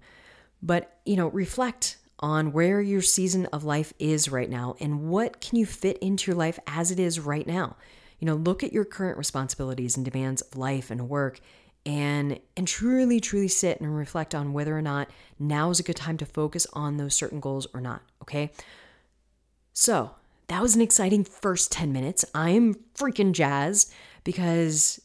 But, 0.62 0.98
you 1.04 1.16
know, 1.16 1.28
reflect 1.28 1.96
on 2.20 2.52
where 2.52 2.80
your 2.80 3.02
season 3.02 3.46
of 3.46 3.64
life 3.64 3.92
is 3.98 4.30
right 4.30 4.48
now 4.48 4.74
and 4.80 5.08
what 5.08 5.40
can 5.40 5.58
you 5.58 5.66
fit 5.66 5.98
into 5.98 6.30
your 6.30 6.36
life 6.36 6.58
as 6.66 6.90
it 6.90 6.98
is 6.98 7.20
right 7.20 7.46
now. 7.46 7.76
You 8.18 8.26
know, 8.26 8.34
look 8.34 8.64
at 8.64 8.72
your 8.72 8.86
current 8.86 9.18
responsibilities 9.18 9.96
and 9.96 10.04
demands 10.04 10.40
of 10.40 10.56
life 10.56 10.90
and 10.90 11.08
work 11.08 11.40
and 11.84 12.40
and 12.56 12.66
truly 12.66 13.20
truly 13.20 13.48
sit 13.48 13.80
and 13.80 13.96
reflect 13.96 14.34
on 14.34 14.52
whether 14.52 14.76
or 14.76 14.82
not 14.82 15.08
now 15.38 15.70
is 15.70 15.78
a 15.78 15.84
good 15.84 15.96
time 15.96 16.16
to 16.16 16.26
focus 16.26 16.66
on 16.72 16.96
those 16.96 17.14
certain 17.14 17.38
goals 17.38 17.66
or 17.72 17.80
not, 17.80 18.02
okay? 18.22 18.50
So, 19.72 20.12
that 20.48 20.62
was 20.62 20.74
an 20.74 20.80
exciting 20.80 21.24
first 21.24 21.70
10 21.72 21.92
minutes. 21.92 22.24
I'm 22.34 22.74
freaking 22.94 23.32
jazzed 23.32 23.92
because 24.24 25.00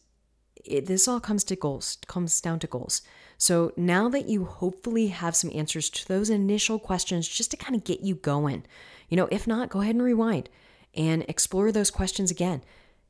it, 0.64 0.86
this 0.86 1.08
all 1.08 1.20
comes 1.20 1.44
to 1.46 1.56
goals, 1.56 1.98
comes 2.08 2.40
down 2.40 2.60
to 2.60 2.68
goals. 2.68 3.02
So 3.42 3.72
now 3.76 4.08
that 4.10 4.30
you 4.30 4.46
hopefully 4.46 5.08
have 5.08 5.36
some 5.36 5.50
answers 5.52 5.90
to 5.90 6.08
those 6.08 6.30
initial 6.30 6.78
questions 6.78 7.28
just 7.28 7.50
to 7.50 7.58
kind 7.58 7.76
of 7.76 7.84
get 7.84 8.02
you 8.02 8.14
going, 8.14 8.66
you 9.10 9.18
know, 9.18 9.28
if 9.32 9.48
not, 9.48 9.70
go 9.70 9.82
ahead 9.82 9.96
and 9.96 10.04
rewind 10.04 10.48
and 10.94 11.26
explore 11.28 11.72
those 11.72 11.90
questions 11.90 12.30
again. 12.30 12.62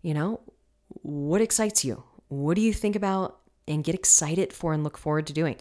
You 0.02 0.14
know, 0.14 0.40
what 0.88 1.42
excites 1.42 1.84
you? 1.84 2.06
What 2.30 2.56
do 2.56 2.62
you 2.62 2.72
think 2.72 2.96
about 2.96 3.42
and 3.68 3.84
get 3.84 3.94
excited 3.94 4.54
for 4.54 4.72
and 4.72 4.86
look 4.86 4.98
forward 4.98 5.28
to 5.28 5.34
doing? 5.34 5.58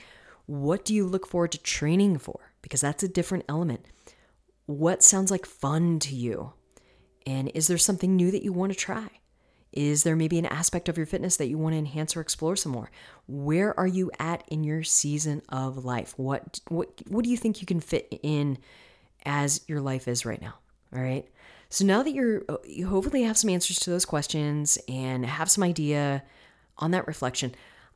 What 0.46 0.84
do 0.84 0.94
you 0.94 1.04
look 1.04 1.26
forward 1.26 1.50
to 1.50 1.58
training 1.58 2.18
for? 2.18 2.52
Because 2.62 2.80
that's 2.80 3.02
a 3.02 3.08
different 3.08 3.46
element. 3.48 3.84
What 4.66 5.02
sounds 5.02 5.32
like 5.32 5.46
fun 5.46 5.98
to 5.98 6.14
you? 6.14 6.52
And 7.26 7.50
is 7.56 7.66
there 7.66 7.76
something 7.76 8.14
new 8.14 8.30
that 8.30 8.44
you 8.44 8.52
want 8.52 8.70
to 8.70 8.78
try? 8.78 9.08
Is 9.72 10.02
there 10.02 10.16
maybe 10.16 10.38
an 10.38 10.46
aspect 10.46 10.88
of 10.88 10.96
your 10.96 11.06
fitness 11.06 11.36
that 11.36 11.46
you 11.46 11.56
want 11.56 11.74
to 11.74 11.78
enhance 11.78 12.16
or 12.16 12.20
explore 12.20 12.56
some 12.56 12.72
more? 12.72 12.90
Where 13.28 13.78
are 13.78 13.86
you 13.86 14.10
at 14.18 14.42
in 14.48 14.64
your 14.64 14.82
season 14.82 15.42
of 15.48 15.84
life? 15.84 16.14
What 16.16 16.60
what 16.68 16.90
what 17.06 17.24
do 17.24 17.30
you 17.30 17.36
think 17.36 17.60
you 17.60 17.66
can 17.66 17.80
fit 17.80 18.08
in 18.22 18.58
as 19.24 19.62
your 19.68 19.80
life 19.80 20.08
is 20.08 20.26
right 20.26 20.40
now? 20.40 20.54
All 20.94 21.02
right. 21.02 21.26
So 21.68 21.84
now 21.84 22.02
that 22.02 22.10
you're 22.10 22.42
uh, 22.48 22.56
you 22.64 22.88
hopefully 22.88 23.22
have 23.22 23.38
some 23.38 23.50
answers 23.50 23.78
to 23.80 23.90
those 23.90 24.04
questions 24.04 24.76
and 24.88 25.24
have 25.24 25.50
some 25.50 25.62
idea 25.62 26.24
on 26.78 26.90
that 26.90 27.06
reflection, 27.06 27.54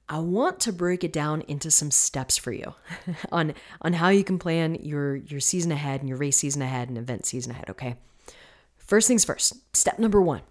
I 0.08 0.20
want 0.20 0.60
to 0.60 0.72
break 0.72 1.02
it 1.02 1.12
down 1.12 1.40
into 1.42 1.72
some 1.72 1.90
steps 1.90 2.36
for 2.36 2.52
you 2.52 2.74
on 3.32 3.52
on 3.82 3.94
how 3.94 4.10
you 4.10 4.22
can 4.22 4.38
plan 4.38 4.76
your 4.76 5.16
your 5.16 5.40
season 5.40 5.72
ahead 5.72 6.00
and 6.00 6.08
your 6.08 6.18
race 6.18 6.36
season 6.36 6.62
ahead 6.62 6.88
and 6.88 6.96
event 6.96 7.26
season 7.26 7.50
ahead, 7.50 7.68
okay? 7.70 7.96
First 8.76 9.08
things 9.08 9.24
first. 9.24 9.54
Step 9.74 9.98
number 9.98 10.22
1 10.22 10.42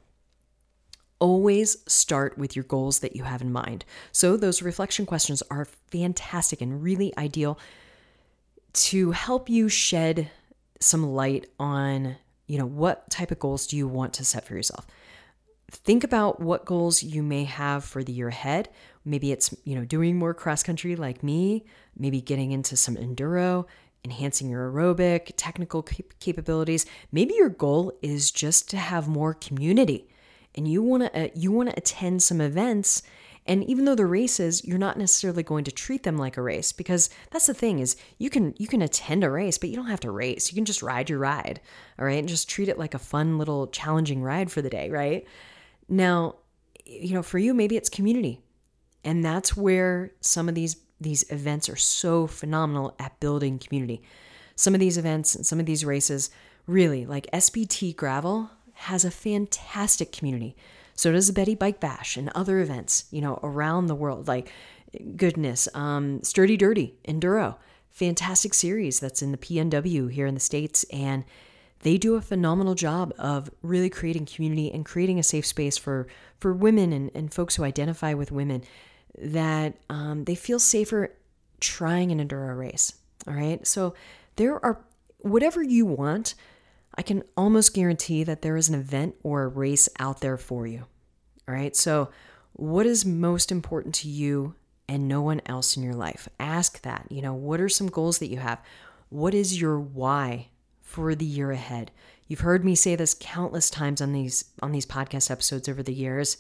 always 1.20 1.78
start 1.92 2.38
with 2.38 2.56
your 2.56 2.66
goals 2.66 3.00
that 3.00 3.16
you 3.16 3.24
have 3.24 3.42
in 3.42 3.52
mind. 3.52 3.86
So, 4.12 4.38
those 4.38 4.62
reflection 4.62 5.06
questions 5.06 5.42
are 5.50 5.66
fantastic 5.92 6.62
and 6.62 6.84
really 6.84 7.16
ideal 7.18 7.60
to 8.74 9.12
help 9.12 9.50
you 9.50 9.70
shed 9.70 10.30
some 10.80 11.14
light 11.14 11.48
on, 11.60 12.18
you 12.48 12.58
know, 12.58 12.66
what 12.66 13.10
type 13.10 13.32
of 13.32 13.40
goals 13.40 13.68
do 13.68 13.78
you 13.78 13.88
want 13.88 14.14
to 14.14 14.26
set 14.26 14.46
for 14.46 14.56
yourself. 14.56 14.86
Think 15.72 16.04
about 16.04 16.40
what 16.40 16.66
goals 16.66 17.02
you 17.02 17.24
may 17.24 17.46
have 17.46 17.84
for 17.84 18.04
the 18.04 18.12
year 18.12 18.28
ahead. 18.28 18.70
Maybe 19.06 19.32
it's, 19.32 19.54
you 19.64 19.76
know, 19.76 19.86
doing 19.86 20.18
more 20.18 20.34
cross 20.34 20.62
country 20.62 20.96
like 20.96 21.24
me, 21.24 21.66
maybe 21.98 22.22
getting 22.22 22.52
into 22.52 22.76
some 22.76 22.96
enduro, 22.96 23.66
enhancing 24.04 24.50
your 24.50 24.70
aerobic, 24.70 25.32
technical 25.38 25.84
capabilities. 26.20 26.86
Maybe 27.12 27.34
your 27.36 27.50
goal 27.50 27.94
is 28.02 28.32
just 28.32 28.70
to 28.72 28.78
have 28.78 29.08
more 29.08 29.34
community 29.34 30.08
and 30.56 30.68
you 30.68 30.82
want 30.82 31.04
to 31.04 31.26
uh, 31.26 31.28
you 31.36 31.52
want 31.52 31.70
to 31.70 31.78
attend 31.78 32.22
some 32.24 32.42
events 32.42 33.04
and 33.46 33.64
even 33.66 33.86
though 33.86 33.96
the 33.96 34.06
races 34.06 34.64
you're 34.64 34.78
not 34.78 34.98
necessarily 34.98 35.44
going 35.44 35.64
to 35.66 35.72
treat 35.72 36.04
them 36.04 36.18
like 36.18 36.38
a 36.38 36.42
race 36.42 36.72
because 36.72 37.10
that's 37.32 37.48
the 37.48 37.54
thing 37.54 37.80
is 37.80 37.96
you 38.18 38.30
can 38.30 38.54
you 38.58 38.68
can 38.68 38.82
attend 38.82 39.24
a 39.24 39.30
race 39.30 39.58
but 39.58 39.70
you 39.70 39.76
don't 39.76 39.88
have 39.88 40.00
to 40.02 40.12
race. 40.12 40.52
You 40.52 40.56
can 40.56 40.66
just 40.66 40.82
ride 40.82 41.10
your 41.10 41.20
ride 41.20 41.60
all 42.00 42.06
right? 42.06 42.20
And 42.20 42.28
just 42.28 42.50
treat 42.50 42.70
it 42.70 42.80
like 42.80 42.94
a 42.94 43.00
fun 43.00 43.38
little 43.38 43.68
challenging 43.68 44.22
ride 44.22 44.52
for 44.52 44.62
the 44.62 44.70
day 44.70 44.90
right? 44.90 45.26
Now 45.90 46.36
you 46.86 47.14
know 47.14 47.24
for 47.24 47.38
you 47.38 47.54
maybe 47.54 47.76
it's 47.76 47.90
community 47.90 48.42
and 49.04 49.24
that's 49.24 49.58
where 49.58 50.14
some 50.22 50.48
of 50.48 50.56
these 50.56 50.78
these 51.02 51.30
events 51.30 51.68
are 51.68 51.76
so 51.76 52.28
phenomenal 52.28 52.96
at 52.98 53.20
building 53.20 53.60
community. 53.60 54.02
Some 54.56 54.74
of 54.74 54.80
these 54.80 54.98
events 54.98 55.36
and 55.36 55.46
some 55.46 55.60
of 55.60 55.66
these 55.66 55.84
races 55.84 56.30
really 56.66 57.06
like 57.06 57.28
SBT 57.34 57.96
gravel 57.96 58.50
has 58.74 59.06
a 59.06 59.12
fantastic 59.12 60.12
community. 60.12 60.56
So 60.96 61.12
does 61.12 61.32
the 61.32 61.40
Beti 61.40 61.58
Bike 61.58 61.80
Bash 61.80 62.18
and 62.18 62.30
other 62.36 62.60
events, 62.60 63.06
you 63.12 63.22
know, 63.22 63.40
around 63.44 63.88
the 63.88 63.96
world. 63.96 64.28
Like, 64.28 64.52
goodness, 65.16 65.68
um, 65.74 66.22
Sturdy 66.24 66.58
Dirty 66.58 66.96
Enduro, 67.08 67.56
fantastic 67.90 68.54
series 68.54 69.00
that's 69.00 69.22
in 69.22 69.32
the 69.32 69.38
PNW 69.38 70.12
here 70.12 70.28
in 70.28 70.34
the 70.34 70.40
States. 70.40 70.84
And 70.92 71.24
they 71.80 71.98
do 71.98 72.16
a 72.16 72.22
phenomenal 72.22 72.76
job 72.76 73.14
of 73.18 73.50
really 73.62 73.90
creating 73.90 74.26
community 74.26 74.72
and 74.72 74.86
creating 74.86 75.20
a 75.20 75.24
safe 75.24 75.46
space 75.46 75.78
for, 75.78 76.08
for 76.40 76.54
women 76.54 76.94
and, 76.94 77.12
and 77.14 77.34
folks 77.34 77.56
who 77.56 77.64
identify 77.64 78.14
with 78.14 78.32
women 78.32 78.64
that 79.18 79.76
um, 79.90 80.24
they 80.26 80.36
feel 80.36 80.60
safer 80.60 81.14
trying 81.60 82.12
an 82.12 82.26
enduro 82.26 82.58
race. 82.58 82.94
All 83.28 83.34
right. 83.34 83.66
So 83.66 83.94
there 84.36 84.64
are, 84.64 84.84
whatever 85.20 85.62
you 85.62 85.86
want, 85.86 86.36
I 86.96 87.02
can 87.02 87.24
almost 87.36 87.74
guarantee 87.74 88.24
that 88.24 88.42
there 88.42 88.56
is 88.56 88.70
an 88.70 88.76
event 88.76 89.16
or 89.24 89.44
a 89.44 89.48
race 89.48 89.90
out 90.00 90.22
there 90.22 90.38
for 90.38 90.68
you. 90.68 90.86
All 91.48 91.56
right. 91.56 91.76
So, 91.76 92.10
what 92.54 92.86
is 92.86 93.04
most 93.04 93.52
important 93.52 93.96
to 93.96 94.08
you 94.08 94.56
and 94.88 95.08
no 95.08 95.22
one 95.22 95.42
else 95.46 95.76
in 95.76 95.84
your 95.84 95.96
life? 95.96 96.30
Ask 96.40 96.82
that. 96.84 97.08
You 97.10 97.22
know, 97.22 97.34
what 97.34 97.60
are 97.60 97.70
some 97.70 97.88
goals 97.88 98.20
that 98.20 98.30
you 98.30 98.38
have? 98.38 98.62
What 99.10 99.34
is 99.34 99.60
your 99.60 99.80
why 99.80 100.50
for 100.82 101.16
the 101.16 101.26
year 101.26 101.52
ahead? 101.52 101.92
You've 102.28 102.42
heard 102.42 102.64
me 102.64 102.76
say 102.76 102.96
this 102.96 103.16
countless 103.20 103.70
times 103.70 104.02
on 104.02 104.14
these 104.14 104.46
on 104.62 104.72
these 104.72 104.86
podcast 104.86 105.32
episodes 105.32 105.68
over 105.68 105.84
the 105.84 105.94
years. 105.94 106.38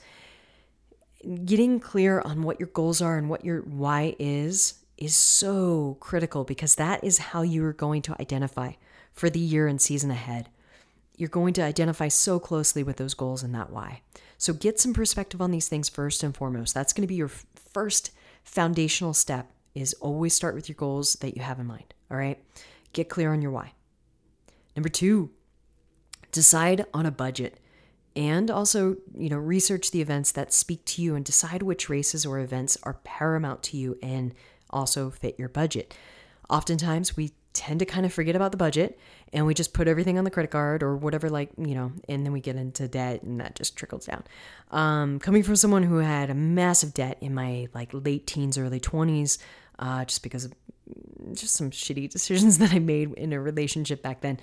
Getting 1.45 1.79
clear 1.79 2.22
on 2.22 2.43
what 2.43 2.60
your 2.60 2.69
goals 2.69 3.01
are 3.01 3.17
and 3.17 3.29
what 3.29 3.43
your 3.43 3.62
why 3.62 4.15
is 4.19 4.75
is 4.98 5.15
so 5.15 5.98
critical 6.00 6.43
because 6.43 6.75
that 6.75 7.03
is 7.03 7.17
how 7.17 7.41
you 7.41 7.65
are 7.65 7.74
going 7.74 8.01
to 8.03 8.15
identify 8.22 8.74
for 9.13 9.29
the 9.29 9.39
year 9.39 9.67
and 9.67 9.82
season 9.82 10.12
ahead. 10.12 10.50
You're 11.15 11.29
going 11.29 11.53
to 11.53 11.63
identify 11.63 12.08
so 12.08 12.39
closely 12.39 12.84
with 12.84 12.98
those 12.98 13.13
goals 13.13 13.43
and 13.43 13.53
that 13.53 13.70
why. 13.70 14.01
So 14.38 14.53
get 14.53 14.79
some 14.79 14.93
perspective 14.93 15.41
on 15.41 15.51
these 15.51 15.70
things 15.70 15.89
first 15.89 16.24
and 16.24 16.36
foremost. 16.36 16.74
That's 16.74 16.91
going 16.91 17.03
to 17.03 17.08
be 17.08 17.15
your 17.15 17.32
first 17.74 18.12
foundational 18.43 19.13
step 19.13 19.51
is 19.75 19.93
always 19.96 20.34
start 20.34 20.55
with 20.55 20.67
your 20.67 20.75
goals 20.75 21.13
that 21.22 21.36
you 21.36 21.41
have 21.41 21.60
in 21.60 21.67
mind. 21.67 21.93
All 22.12 22.17
right? 22.17 22.43
Get 22.93 23.10
clear 23.10 23.32
on 23.32 23.41
your 23.41 23.51
why. 23.51 23.74
Number 24.75 24.89
2, 24.89 25.29
decide 26.32 26.86
on 26.93 27.05
a 27.05 27.12
budget 27.12 27.60
and 28.15 28.51
also, 28.51 28.98
you 29.15 29.29
know, 29.29 29.38
research 29.38 29.91
the 29.91 30.01
events 30.01 30.32
that 30.34 30.53
speak 30.53 30.86
to 30.86 31.01
you 31.01 31.15
and 31.15 31.25
decide 31.25 31.63
which 31.63 31.89
races 31.89 32.25
or 32.25 32.39
events 32.39 32.77
are 32.84 33.00
paramount 33.03 33.63
to 33.63 33.77
you 33.77 33.98
and 34.03 34.34
also 34.70 35.10
fit 35.10 35.39
your 35.39 35.50
budget. 35.50 35.96
Oftentimes, 36.50 37.15
we 37.17 37.32
tend 37.53 37.79
to 37.79 37.86
kind 37.86 38.05
of 38.05 38.12
forget 38.12 38.36
about 38.36 38.51
the 38.51 38.57
budget 38.57 39.00
and 39.31 39.45
we 39.45 39.53
just 39.53 39.74
put 39.74 39.88
everything 39.88 40.17
on 40.17 40.24
the 40.24 40.31
credit 40.31 40.51
card 40.51 40.83
or 40.83 40.98
whatever 40.98 41.29
like 41.29 41.50
you 41.57 41.75
know 41.75 41.91
and 42.10 42.25
then 42.25 42.33
we 42.33 42.41
get 42.41 42.55
into 42.55 42.88
debt 42.88 43.22
and 43.24 43.39
that 43.39 43.55
just 43.55 43.77
trickles 43.77 44.05
down 44.05 44.24
um, 44.72 45.19
coming 45.19 45.43
from 45.43 45.55
someone 45.55 45.83
who 45.83 45.98
had 45.98 46.29
a 46.29 46.33
massive 46.33 46.93
debt 46.93 47.17
in 47.22 47.33
my 47.33 47.67
like 47.74 47.89
late 47.93 48.25
teens 48.25 48.57
early 48.57 48.79
20s 48.79 49.38
uh, 49.79 50.05
just 50.05 50.24
because 50.24 50.45
of 50.45 50.53
just 51.33 51.55
some 51.55 51.72
shitty 51.72 52.10
decisions 52.10 52.57
that 52.57 52.74
I 52.74 52.79
made 52.79 53.13
in 53.13 53.33
a 53.33 53.39
relationship 53.39 54.01
back 54.01 54.22
then. 54.22 54.39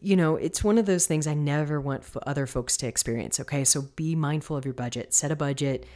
You 0.00 0.16
know, 0.16 0.36
it's 0.36 0.62
one 0.62 0.78
of 0.78 0.86
those 0.86 1.06
things 1.06 1.26
I 1.26 1.34
never 1.34 1.80
want 1.80 2.04
other 2.26 2.46
folks 2.46 2.76
to 2.78 2.86
experience. 2.86 3.40
Okay. 3.40 3.64
So 3.64 3.82
be 3.96 4.14
mindful 4.14 4.56
of 4.56 4.64
your 4.64 4.74
budget, 4.74 5.14
set 5.14 5.30
a 5.30 5.36
budget. 5.36 5.86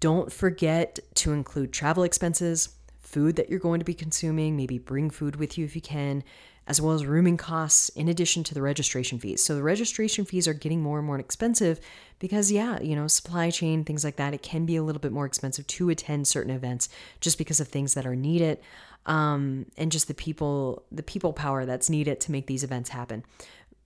Don't 0.00 0.32
forget 0.32 0.98
to 1.16 1.32
include 1.32 1.72
travel 1.72 2.04
expenses, 2.04 2.70
food 3.08 3.36
that 3.36 3.48
you're 3.48 3.58
going 3.58 3.78
to 3.78 3.84
be 3.84 3.94
consuming, 3.94 4.56
maybe 4.56 4.78
bring 4.78 5.08
food 5.08 5.36
with 5.36 5.56
you 5.56 5.64
if 5.64 5.74
you 5.74 5.80
can, 5.80 6.22
as 6.66 6.78
well 6.78 6.94
as 6.94 7.06
rooming 7.06 7.38
costs 7.38 7.88
in 7.90 8.08
addition 8.08 8.44
to 8.44 8.52
the 8.52 8.60
registration 8.60 9.18
fees. 9.18 9.42
So 9.42 9.54
the 9.54 9.62
registration 9.62 10.26
fees 10.26 10.46
are 10.46 10.52
getting 10.52 10.82
more 10.82 10.98
and 10.98 11.06
more 11.06 11.18
expensive 11.18 11.80
because 12.18 12.52
yeah, 12.52 12.78
you 12.82 12.94
know, 12.94 13.08
supply 13.08 13.50
chain, 13.50 13.82
things 13.82 14.04
like 14.04 14.16
that, 14.16 14.34
it 14.34 14.42
can 14.42 14.66
be 14.66 14.76
a 14.76 14.82
little 14.82 15.00
bit 15.00 15.12
more 15.12 15.24
expensive 15.24 15.66
to 15.68 15.88
attend 15.88 16.28
certain 16.28 16.52
events 16.52 16.90
just 17.20 17.38
because 17.38 17.60
of 17.60 17.68
things 17.68 17.94
that 17.94 18.06
are 18.06 18.14
needed 18.16 18.58
um, 19.06 19.64
and 19.78 19.90
just 19.90 20.06
the 20.06 20.14
people 20.14 20.84
the 20.92 21.02
people 21.02 21.32
power 21.32 21.64
that's 21.64 21.88
needed 21.88 22.20
to 22.20 22.32
make 22.32 22.46
these 22.46 22.62
events 22.62 22.90
happen. 22.90 23.24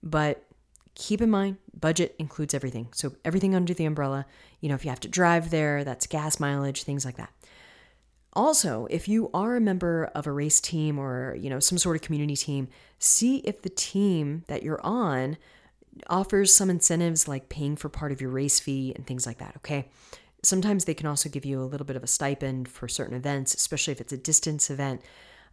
But 0.03 0.43
keep 0.95 1.21
in 1.21 1.29
mind, 1.29 1.57
budget 1.79 2.13
includes 2.19 2.53
everything. 2.53 2.89
So 2.93 3.13
everything 3.23 3.55
under 3.55 3.73
the 3.73 3.85
umbrella, 3.85 4.25
you 4.59 4.67
know, 4.67 4.75
if 4.75 4.83
you 4.83 4.89
have 4.89 4.99
to 4.99 5.07
drive 5.07 5.49
there, 5.49 5.85
that's 5.85 6.07
gas 6.07 6.41
mileage, 6.41 6.83
things 6.83 7.05
like 7.05 7.15
that. 7.15 7.31
Also, 8.35 8.87
if 8.89 9.07
you 9.07 9.29
are 9.33 9.55
a 9.55 9.61
member 9.61 10.09
of 10.15 10.25
a 10.25 10.31
race 10.31 10.59
team 10.59 10.97
or, 10.97 11.35
you 11.39 11.49
know, 11.49 11.59
some 11.59 11.77
sort 11.77 11.95
of 11.95 12.01
community 12.01 12.35
team, 12.35 12.67
see 12.97 13.37
if 13.37 13.61
the 13.61 13.69
team 13.69 14.43
that 14.47 14.63
you're 14.63 14.83
on 14.83 15.37
offers 16.07 16.53
some 16.53 16.69
incentives 16.69 17.27
like 17.27 17.49
paying 17.49 17.75
for 17.75 17.89
part 17.89 18.11
of 18.11 18.19
your 18.19 18.31
race 18.31 18.59
fee 18.59 18.91
and 18.95 19.05
things 19.05 19.27
like 19.27 19.37
that, 19.37 19.55
okay? 19.57 19.87
Sometimes 20.41 20.85
they 20.85 20.95
can 20.95 21.05
also 21.05 21.29
give 21.29 21.45
you 21.45 21.61
a 21.61 21.63
little 21.63 21.85
bit 21.85 21.95
of 21.95 22.03
a 22.03 22.07
stipend 22.07 22.67
for 22.67 22.87
certain 22.87 23.15
events, 23.15 23.53
especially 23.53 23.91
if 23.91 24.01
it's 24.01 24.13
a 24.13 24.17
distance 24.17 24.69
event. 24.69 25.01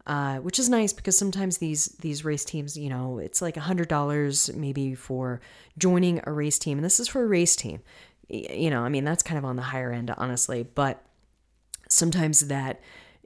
Uh, 0.07 0.37
which 0.37 0.57
is 0.57 0.67
nice 0.67 0.93
because 0.93 1.15
sometimes 1.15 1.59
these 1.59 1.85
these 1.99 2.25
race 2.25 2.43
teams, 2.43 2.75
you 2.75 2.89
know, 2.89 3.19
it's 3.19 3.39
like 3.39 3.55
hundred 3.55 3.87
dollars 3.87 4.51
maybe 4.55 4.95
for 4.95 5.39
joining 5.77 6.19
a 6.25 6.31
race 6.31 6.57
team, 6.57 6.79
and 6.79 6.83
this 6.83 6.99
is 6.99 7.07
for 7.07 7.23
a 7.23 7.27
race 7.27 7.55
team. 7.55 7.81
You 8.27 8.71
know, 8.71 8.81
I 8.81 8.89
mean 8.89 9.03
that's 9.03 9.21
kind 9.21 9.37
of 9.37 9.45
on 9.45 9.57
the 9.57 9.61
higher 9.61 9.91
end, 9.91 10.11
honestly, 10.17 10.63
but 10.63 11.05
sometimes 11.91 12.41
that 12.47 12.79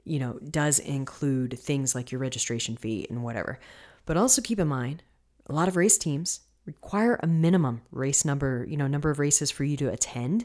you 0.04 0.18
know 0.18 0.38
does 0.50 0.78
include 0.78 1.58
things 1.58 1.94
like 1.94 2.12
your 2.12 2.20
registration 2.20 2.76
fee 2.76 3.06
and 3.08 3.22
whatever. 3.22 3.58
But 4.04 4.16
also 4.16 4.42
keep 4.42 4.58
in 4.58 4.68
mind 4.68 5.02
a 5.46 5.52
lot 5.52 5.68
of 5.68 5.76
race 5.76 5.96
teams 5.96 6.40
require 6.64 7.18
a 7.22 7.26
minimum 7.26 7.82
race 7.92 8.24
number 8.24 8.66
you 8.68 8.76
know 8.76 8.86
number 8.86 9.10
of 9.10 9.18
races 9.18 9.50
for 9.50 9.64
you 9.64 9.76
to 9.78 9.88
attend. 9.88 10.44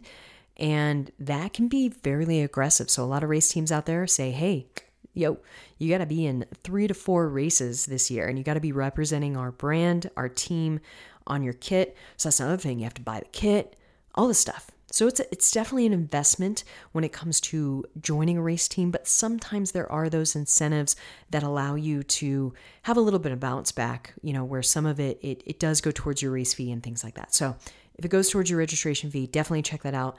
And 0.57 1.11
that 1.19 1.53
can 1.53 1.67
be 1.67 1.89
fairly 1.89 2.41
aggressive. 2.41 2.89
So 2.89 3.03
a 3.03 3.05
lot 3.05 3.23
of 3.23 3.29
race 3.29 3.49
teams 3.49 3.71
out 3.71 3.85
there 3.85 4.05
say 4.07 4.31
hey 4.31 4.67
yo 5.13 5.37
you 5.77 5.89
got 5.89 5.97
to 5.97 6.05
be 6.05 6.25
in 6.25 6.45
3 6.63 6.87
to 6.87 6.93
4 6.93 7.27
races 7.27 7.85
this 7.85 8.09
year 8.09 8.27
and 8.27 8.37
you 8.37 8.45
got 8.45 8.53
to 8.53 8.61
be 8.61 8.71
representing 8.71 9.35
our 9.35 9.51
brand 9.51 10.09
our 10.15 10.29
team 10.29 10.79
on 11.27 11.43
your 11.43 11.53
kit. 11.53 11.97
So 12.17 12.29
that's 12.29 12.39
another 12.39 12.57
thing 12.57 12.79
you 12.79 12.85
have 12.85 12.93
to 12.95 13.01
buy 13.01 13.19
the 13.19 13.25
kit 13.31 13.75
all 14.15 14.27
this 14.27 14.39
stuff 14.39 14.71
so 14.91 15.07
it's 15.07 15.19
a, 15.19 15.31
it's 15.31 15.51
definitely 15.51 15.85
an 15.85 15.93
investment 15.93 16.63
when 16.91 17.03
it 17.03 17.13
comes 17.13 17.39
to 17.41 17.85
joining 17.99 18.37
a 18.37 18.41
race 18.41 18.67
team, 18.67 18.91
but 18.91 19.07
sometimes 19.07 19.71
there 19.71 19.91
are 19.91 20.09
those 20.09 20.35
incentives 20.35 20.95
that 21.29 21.43
allow 21.43 21.75
you 21.75 22.03
to 22.03 22.53
have 22.83 22.97
a 22.97 23.01
little 23.01 23.19
bit 23.19 23.31
of 23.31 23.39
bounce 23.39 23.71
back, 23.71 24.13
you 24.21 24.33
know, 24.33 24.43
where 24.43 24.61
some 24.61 24.85
of 24.85 24.99
it 24.99 25.17
it, 25.21 25.41
it 25.45 25.59
does 25.59 25.81
go 25.81 25.91
towards 25.91 26.21
your 26.21 26.31
race 26.31 26.53
fee 26.53 26.71
and 26.71 26.83
things 26.83 27.03
like 27.03 27.15
that. 27.15 27.33
So 27.33 27.55
if 27.95 28.05
it 28.05 28.09
goes 28.09 28.29
towards 28.29 28.49
your 28.49 28.59
registration 28.59 29.09
fee, 29.09 29.27
definitely 29.27 29.61
check 29.61 29.83
that 29.83 29.93
out. 29.93 30.17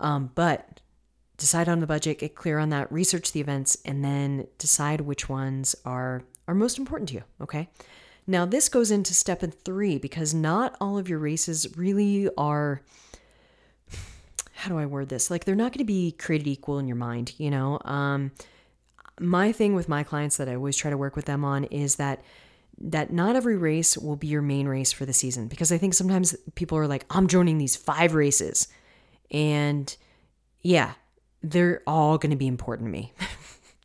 Um, 0.00 0.30
but 0.34 0.80
decide 1.36 1.68
on 1.68 1.80
the 1.80 1.86
budget, 1.86 2.20
get 2.20 2.34
clear 2.34 2.58
on 2.58 2.70
that, 2.70 2.90
research 2.92 3.32
the 3.32 3.40
events, 3.40 3.76
and 3.84 4.04
then 4.04 4.46
decide 4.58 5.00
which 5.00 5.28
ones 5.28 5.74
are 5.84 6.22
are 6.46 6.54
most 6.54 6.78
important 6.78 7.08
to 7.08 7.16
you. 7.16 7.24
Okay. 7.40 7.68
Now 8.26 8.46
this 8.46 8.68
goes 8.68 8.90
into 8.90 9.12
step 9.12 9.42
three 9.64 9.98
because 9.98 10.32
not 10.32 10.76
all 10.80 10.98
of 10.98 11.08
your 11.08 11.18
races 11.18 11.76
really 11.76 12.28
are 12.38 12.82
how 14.64 14.70
do 14.70 14.78
I 14.78 14.86
word 14.86 15.10
this? 15.10 15.30
Like 15.30 15.44
they're 15.44 15.54
not 15.54 15.72
going 15.72 15.80
to 15.80 15.84
be 15.84 16.12
created 16.12 16.46
equal 16.46 16.78
in 16.78 16.88
your 16.88 16.96
mind, 16.96 17.34
you 17.36 17.50
know? 17.50 17.78
Um, 17.84 18.32
my 19.20 19.52
thing 19.52 19.74
with 19.74 19.90
my 19.90 20.02
clients 20.02 20.38
that 20.38 20.48
I 20.48 20.54
always 20.54 20.74
try 20.74 20.90
to 20.90 20.96
work 20.96 21.16
with 21.16 21.26
them 21.26 21.44
on 21.44 21.64
is 21.64 21.96
that 21.96 22.22
that 22.78 23.12
not 23.12 23.36
every 23.36 23.58
race 23.58 23.98
will 23.98 24.16
be 24.16 24.26
your 24.26 24.40
main 24.40 24.66
race 24.66 24.90
for 24.90 25.04
the 25.04 25.12
season 25.12 25.48
because 25.48 25.70
I 25.70 25.76
think 25.76 25.92
sometimes 25.92 26.34
people 26.54 26.78
are 26.78 26.86
like, 26.86 27.04
I'm 27.10 27.28
joining 27.28 27.58
these 27.58 27.76
five 27.76 28.14
races. 28.14 28.66
And 29.30 29.94
yeah, 30.62 30.94
they're 31.42 31.82
all 31.86 32.16
going 32.16 32.30
to 32.30 32.36
be 32.36 32.46
important 32.46 32.86
to 32.86 32.90
me. 32.90 33.12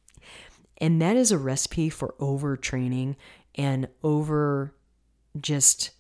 and 0.77 1.01
that 1.01 1.17
is 1.17 1.33
a 1.33 1.37
recipe 1.37 1.89
for 1.89 2.15
overtraining 2.21 3.17
and 3.55 3.89
over 4.01 4.73
just 5.41 5.91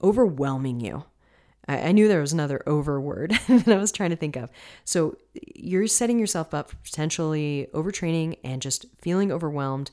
overwhelming 0.00 0.78
you. 0.78 1.02
I, 1.70 1.88
I 1.88 1.92
knew 1.92 2.08
there 2.08 2.20
was 2.20 2.32
another 2.32 2.62
over 2.66 3.00
word 3.00 3.30
that 3.48 3.68
I 3.68 3.76
was 3.76 3.92
trying 3.92 4.10
to 4.10 4.16
think 4.16 4.36
of. 4.36 4.50
So 4.84 5.16
you're 5.54 5.86
setting 5.86 6.18
yourself 6.18 6.52
up 6.52 6.70
for 6.70 6.76
potentially 6.76 7.68
overtraining 7.72 8.38
and 8.42 8.60
just 8.60 8.86
feeling 9.00 9.30
overwhelmed. 9.30 9.90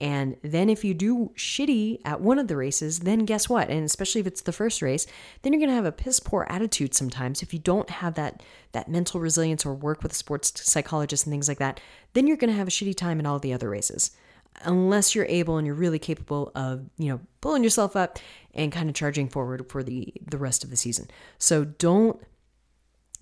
And 0.00 0.36
then 0.42 0.68
if 0.68 0.84
you 0.84 0.92
do 0.92 1.32
shitty 1.36 2.00
at 2.04 2.20
one 2.20 2.38
of 2.38 2.48
the 2.48 2.56
races, 2.56 3.00
then 3.00 3.20
guess 3.20 3.48
what? 3.48 3.70
And 3.70 3.84
especially 3.84 4.20
if 4.20 4.26
it's 4.26 4.42
the 4.42 4.52
first 4.52 4.82
race, 4.82 5.06
then 5.42 5.52
you're 5.52 5.60
going 5.60 5.70
to 5.70 5.76
have 5.76 5.84
a 5.84 5.92
piss 5.92 6.20
poor 6.20 6.46
attitude 6.50 6.94
sometimes 6.94 7.42
if 7.42 7.54
you 7.54 7.60
don't 7.60 7.88
have 7.88 8.14
that 8.14 8.42
that 8.72 8.88
mental 8.88 9.20
resilience 9.20 9.64
or 9.64 9.72
work 9.72 10.02
with 10.02 10.12
a 10.12 10.16
sports 10.16 10.52
psychologist 10.68 11.24
and 11.24 11.32
things 11.32 11.48
like 11.48 11.58
that. 11.58 11.80
Then 12.12 12.26
you're 12.26 12.36
going 12.36 12.50
to 12.50 12.56
have 12.56 12.68
a 12.68 12.72
shitty 12.72 12.96
time 12.96 13.20
in 13.20 13.24
all 13.24 13.38
the 13.38 13.52
other 13.52 13.70
races 13.70 14.10
unless 14.62 15.14
you're 15.14 15.26
able 15.26 15.58
and 15.58 15.66
you're 15.66 15.74
really 15.74 15.98
capable 15.98 16.50
of, 16.54 16.84
you 16.98 17.08
know, 17.08 17.20
pulling 17.40 17.64
yourself 17.64 17.96
up 17.96 18.18
and 18.54 18.72
kind 18.72 18.88
of 18.88 18.94
charging 18.94 19.28
forward 19.28 19.68
for 19.70 19.82
the 19.82 20.12
the 20.28 20.38
rest 20.38 20.64
of 20.64 20.70
the 20.70 20.76
season. 20.76 21.08
So 21.38 21.64
don't 21.64 22.20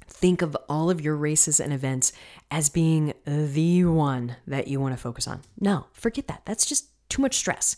think 0.07 0.43
of 0.43 0.57
all 0.69 0.91
of 0.91 1.01
your 1.01 1.17
races 1.17 1.59
and 1.59 1.73
events 1.73 2.13
as 2.51 2.69
being 2.69 3.15
the 3.25 3.85
one 3.85 4.37
that 4.47 4.69
you 4.69 4.81
want 4.81 4.95
to 4.95 5.01
focus 5.01 5.27
on. 5.27 5.41
No, 5.59 5.87
forget 5.93 6.29
that. 6.29 6.43
That's 6.45 6.67
just 6.67 6.87
too 7.09 7.23
much 7.23 7.37
stress. 7.37 7.77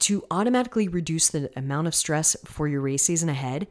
To 0.00 0.24
automatically 0.30 0.88
reduce 0.88 1.28
the 1.28 1.50
amount 1.56 1.88
of 1.88 1.94
stress 1.94 2.36
for 2.44 2.68
your 2.68 2.80
race 2.80 3.02
season 3.02 3.28
ahead, 3.28 3.66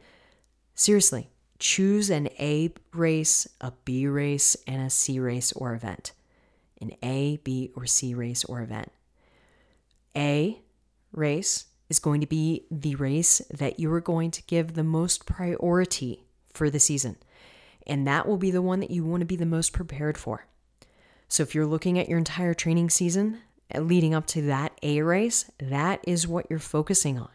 seriously, 0.74 1.30
choose 1.58 2.10
an 2.10 2.28
A 2.38 2.72
race, 2.92 3.48
a 3.60 3.72
B 3.84 4.06
race, 4.06 4.56
and 4.66 4.82
a 4.82 4.90
C 4.90 5.18
race 5.18 5.52
or 5.52 5.74
event 5.74 6.12
an 6.80 6.92
A, 7.02 7.38
B, 7.38 7.70
or 7.74 7.86
C 7.86 8.14
race 8.14 8.44
or 8.44 8.60
event. 8.60 8.90
A 10.16 10.60
race 11.12 11.66
is 11.88 11.98
going 11.98 12.20
to 12.20 12.26
be 12.26 12.66
the 12.70 12.94
race 12.96 13.40
that 13.50 13.80
you 13.80 13.92
are 13.92 14.00
going 14.00 14.30
to 14.30 14.42
give 14.42 14.74
the 14.74 14.84
most 14.84 15.26
priority 15.26 16.24
for 16.52 16.70
the 16.70 16.80
season. 16.80 17.16
And 17.86 18.06
that 18.06 18.26
will 18.28 18.36
be 18.36 18.50
the 18.50 18.62
one 18.62 18.80
that 18.80 18.90
you 18.90 19.04
want 19.04 19.20
to 19.20 19.26
be 19.26 19.36
the 19.36 19.46
most 19.46 19.72
prepared 19.72 20.18
for. 20.18 20.46
So 21.28 21.42
if 21.42 21.54
you're 21.54 21.66
looking 21.66 21.98
at 21.98 22.08
your 22.08 22.18
entire 22.18 22.54
training 22.54 22.90
season 22.90 23.40
uh, 23.74 23.80
leading 23.80 24.14
up 24.14 24.26
to 24.26 24.42
that 24.42 24.72
A 24.82 25.02
race, 25.02 25.50
that 25.58 26.00
is 26.04 26.26
what 26.26 26.46
you're 26.48 26.58
focusing 26.58 27.18
on. 27.18 27.30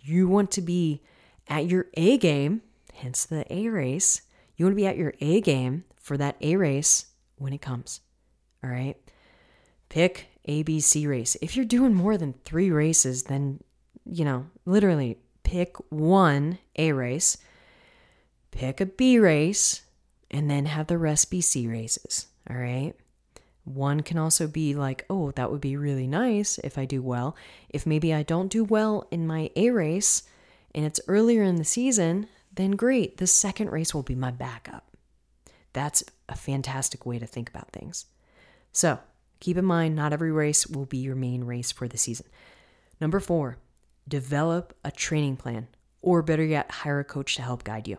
You 0.00 0.28
want 0.28 0.50
to 0.52 0.62
be 0.62 1.02
at 1.48 1.66
your 1.66 1.86
A 1.94 2.18
game, 2.18 2.62
hence 2.94 3.24
the 3.24 3.52
A 3.52 3.68
race. 3.68 4.22
You 4.56 4.64
want 4.64 4.72
to 4.72 4.82
be 4.82 4.86
at 4.86 4.96
your 4.96 5.14
A 5.20 5.40
game 5.40 5.84
for 5.96 6.16
that 6.16 6.36
A 6.40 6.56
race 6.56 7.06
when 7.36 7.52
it 7.52 7.60
comes. 7.60 8.00
All 8.62 8.70
right. 8.70 8.96
Pick 9.88 10.28
ABC 10.48 11.08
race. 11.08 11.36
If 11.40 11.56
you're 11.56 11.64
doing 11.64 11.94
more 11.94 12.16
than 12.16 12.34
three 12.44 12.70
races, 12.70 13.24
then, 13.24 13.60
you 14.04 14.24
know, 14.24 14.46
literally 14.64 15.18
pick 15.42 15.76
one 15.90 16.58
A 16.76 16.92
race, 16.92 17.38
pick 18.50 18.80
a 18.80 18.86
B 18.86 19.18
race, 19.18 19.82
and 20.30 20.50
then 20.50 20.66
have 20.66 20.88
the 20.88 20.98
rest 20.98 21.30
be 21.30 21.40
C 21.40 21.66
races. 21.68 22.26
All 22.50 22.56
right. 22.56 22.94
One 23.64 24.02
can 24.02 24.16
also 24.16 24.46
be 24.46 24.74
like, 24.74 25.04
oh, 25.10 25.32
that 25.32 25.50
would 25.50 25.60
be 25.60 25.76
really 25.76 26.06
nice 26.06 26.58
if 26.58 26.78
I 26.78 26.84
do 26.84 27.02
well. 27.02 27.34
If 27.68 27.84
maybe 27.84 28.14
I 28.14 28.22
don't 28.22 28.50
do 28.50 28.62
well 28.62 29.08
in 29.10 29.26
my 29.26 29.50
A 29.56 29.70
race 29.70 30.22
and 30.72 30.84
it's 30.84 31.00
earlier 31.08 31.42
in 31.42 31.56
the 31.56 31.64
season, 31.64 32.28
then 32.54 32.72
great. 32.72 33.16
The 33.16 33.26
second 33.26 33.70
race 33.70 33.92
will 33.92 34.04
be 34.04 34.14
my 34.14 34.30
backup. 34.30 34.84
That's 35.72 36.04
a 36.28 36.36
fantastic 36.36 37.04
way 37.04 37.18
to 37.18 37.26
think 37.26 37.48
about 37.48 37.70
things. 37.70 38.06
So 38.76 38.98
keep 39.40 39.56
in 39.56 39.64
mind, 39.64 39.96
not 39.96 40.12
every 40.12 40.30
race 40.30 40.66
will 40.66 40.84
be 40.84 40.98
your 40.98 41.16
main 41.16 41.44
race 41.44 41.72
for 41.72 41.88
the 41.88 41.96
season. 41.96 42.26
Number 43.00 43.20
four, 43.20 43.56
develop 44.06 44.76
a 44.84 44.90
training 44.90 45.38
plan, 45.38 45.68
or 46.02 46.20
better 46.20 46.44
yet, 46.44 46.70
hire 46.70 47.00
a 47.00 47.04
coach 47.04 47.36
to 47.36 47.42
help 47.42 47.64
guide 47.64 47.88
you. 47.88 47.96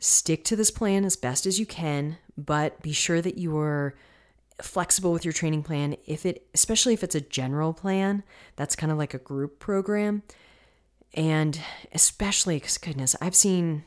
Stick 0.00 0.42
to 0.46 0.56
this 0.56 0.72
plan 0.72 1.04
as 1.04 1.14
best 1.14 1.46
as 1.46 1.60
you 1.60 1.66
can, 1.66 2.18
but 2.36 2.82
be 2.82 2.92
sure 2.92 3.22
that 3.22 3.38
you 3.38 3.56
are 3.56 3.94
flexible 4.60 5.12
with 5.12 5.24
your 5.24 5.32
training 5.32 5.62
plan 5.62 5.96
if 6.06 6.26
it 6.26 6.46
especially 6.52 6.94
if 6.94 7.02
it's 7.02 7.16
a 7.16 7.20
general 7.20 7.72
plan 7.72 8.22
that's 8.54 8.76
kind 8.76 8.92
of 8.92 8.98
like 8.98 9.12
a 9.12 9.18
group 9.18 9.58
program 9.58 10.22
and 11.14 11.58
especially 11.92 12.60
cuz 12.60 12.78
goodness 12.78 13.16
I've 13.20 13.34
seen 13.34 13.84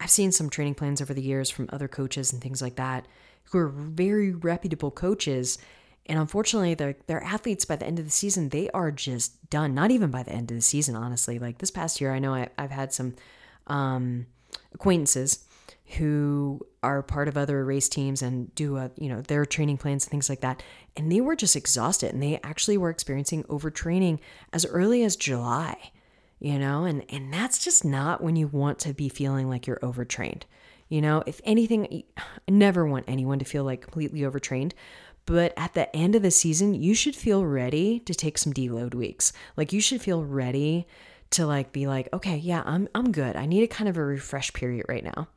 I've 0.00 0.10
seen 0.10 0.32
some 0.32 0.50
training 0.50 0.74
plans 0.74 1.00
over 1.00 1.14
the 1.14 1.22
years 1.22 1.48
from 1.48 1.68
other 1.72 1.88
coaches 1.88 2.30
and 2.30 2.42
things 2.42 2.60
like 2.60 2.76
that 2.76 3.06
who 3.50 3.58
are 3.58 3.68
very 3.68 4.32
reputable 4.32 4.90
coaches 4.90 5.58
And 6.06 6.18
unfortunately, 6.18 6.74
their 6.74 6.96
their 7.06 7.22
athletes 7.22 7.66
by 7.66 7.76
the 7.76 7.86
end 7.86 7.98
of 7.98 8.06
the 8.06 8.10
season, 8.10 8.48
they 8.48 8.70
are 8.70 8.90
just 8.90 9.50
done. 9.50 9.74
Not 9.74 9.90
even 9.90 10.10
by 10.10 10.22
the 10.22 10.32
end 10.32 10.50
of 10.50 10.56
the 10.56 10.62
season, 10.62 10.96
honestly. 10.96 11.38
Like 11.38 11.58
this 11.58 11.70
past 11.70 12.00
year, 12.00 12.14
I 12.14 12.18
know 12.18 12.32
I, 12.34 12.48
have 12.56 12.70
had 12.70 12.94
some 12.94 13.14
um, 13.66 14.26
acquaintances 14.72 15.44
who 15.96 16.60
are 16.82 17.02
part 17.02 17.28
of 17.28 17.36
other 17.36 17.64
race 17.64 17.88
teams 17.88 18.22
and 18.22 18.54
do 18.54 18.76
a 18.76 18.90
you 18.96 19.08
know 19.08 19.22
their 19.22 19.46
training 19.46 19.78
plans 19.78 20.04
and 20.04 20.10
things 20.10 20.28
like 20.28 20.40
that 20.40 20.62
and 20.96 21.10
they 21.10 21.20
were 21.20 21.34
just 21.36 21.56
exhausted 21.56 22.12
and 22.12 22.22
they 22.22 22.38
actually 22.42 22.76
were 22.76 22.90
experiencing 22.90 23.42
overtraining 23.44 24.18
as 24.52 24.66
early 24.66 25.02
as 25.02 25.16
july 25.16 25.90
you 26.40 26.58
know 26.58 26.84
and 26.84 27.04
and 27.08 27.32
that's 27.32 27.64
just 27.64 27.86
not 27.86 28.22
when 28.22 28.36
you 28.36 28.46
want 28.48 28.78
to 28.78 28.92
be 28.92 29.08
feeling 29.08 29.48
like 29.48 29.66
you're 29.66 29.82
overtrained 29.82 30.44
you 30.88 31.00
know 31.00 31.22
if 31.26 31.40
anything 31.44 32.04
i 32.16 32.50
never 32.50 32.86
want 32.86 33.04
anyone 33.08 33.38
to 33.38 33.44
feel 33.44 33.64
like 33.64 33.82
completely 33.82 34.24
overtrained 34.24 34.74
but 35.26 35.52
at 35.56 35.74
the 35.74 35.94
end 35.94 36.14
of 36.14 36.22
the 36.22 36.30
season 36.30 36.74
you 36.74 36.94
should 36.94 37.16
feel 37.16 37.44
ready 37.44 38.00
to 38.00 38.14
take 38.14 38.38
some 38.38 38.52
deload 38.52 38.94
weeks 38.94 39.32
like 39.56 39.72
you 39.72 39.80
should 39.80 40.00
feel 40.00 40.24
ready 40.24 40.86
to 41.30 41.46
like 41.46 41.72
be 41.72 41.86
like 41.86 42.08
okay 42.12 42.36
yeah 42.36 42.62
i'm 42.64 42.88
i'm 42.94 43.12
good 43.12 43.36
i 43.36 43.46
need 43.46 43.62
a 43.62 43.68
kind 43.68 43.88
of 43.88 43.96
a 43.96 44.04
refresh 44.04 44.52
period 44.52 44.84
right 44.88 45.04
now 45.04 45.28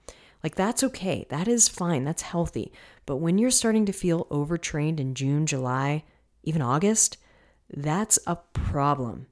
like, 0.44 0.56
that's 0.56 0.84
okay. 0.84 1.26
That 1.30 1.48
is 1.48 1.68
fine. 1.68 2.04
That's 2.04 2.24
healthy. 2.24 2.72
But 3.06 3.18
when 3.18 3.38
you're 3.38 3.52
starting 3.52 3.86
to 3.86 3.94
feel 3.94 4.28
overtrained 4.32 5.00
in 5.00 5.14
June, 5.14 5.46
July, 5.46 6.04
even 6.44 6.62
August, 6.62 7.18
that's 7.70 8.18
a 8.26 8.38
problem. 8.54 9.28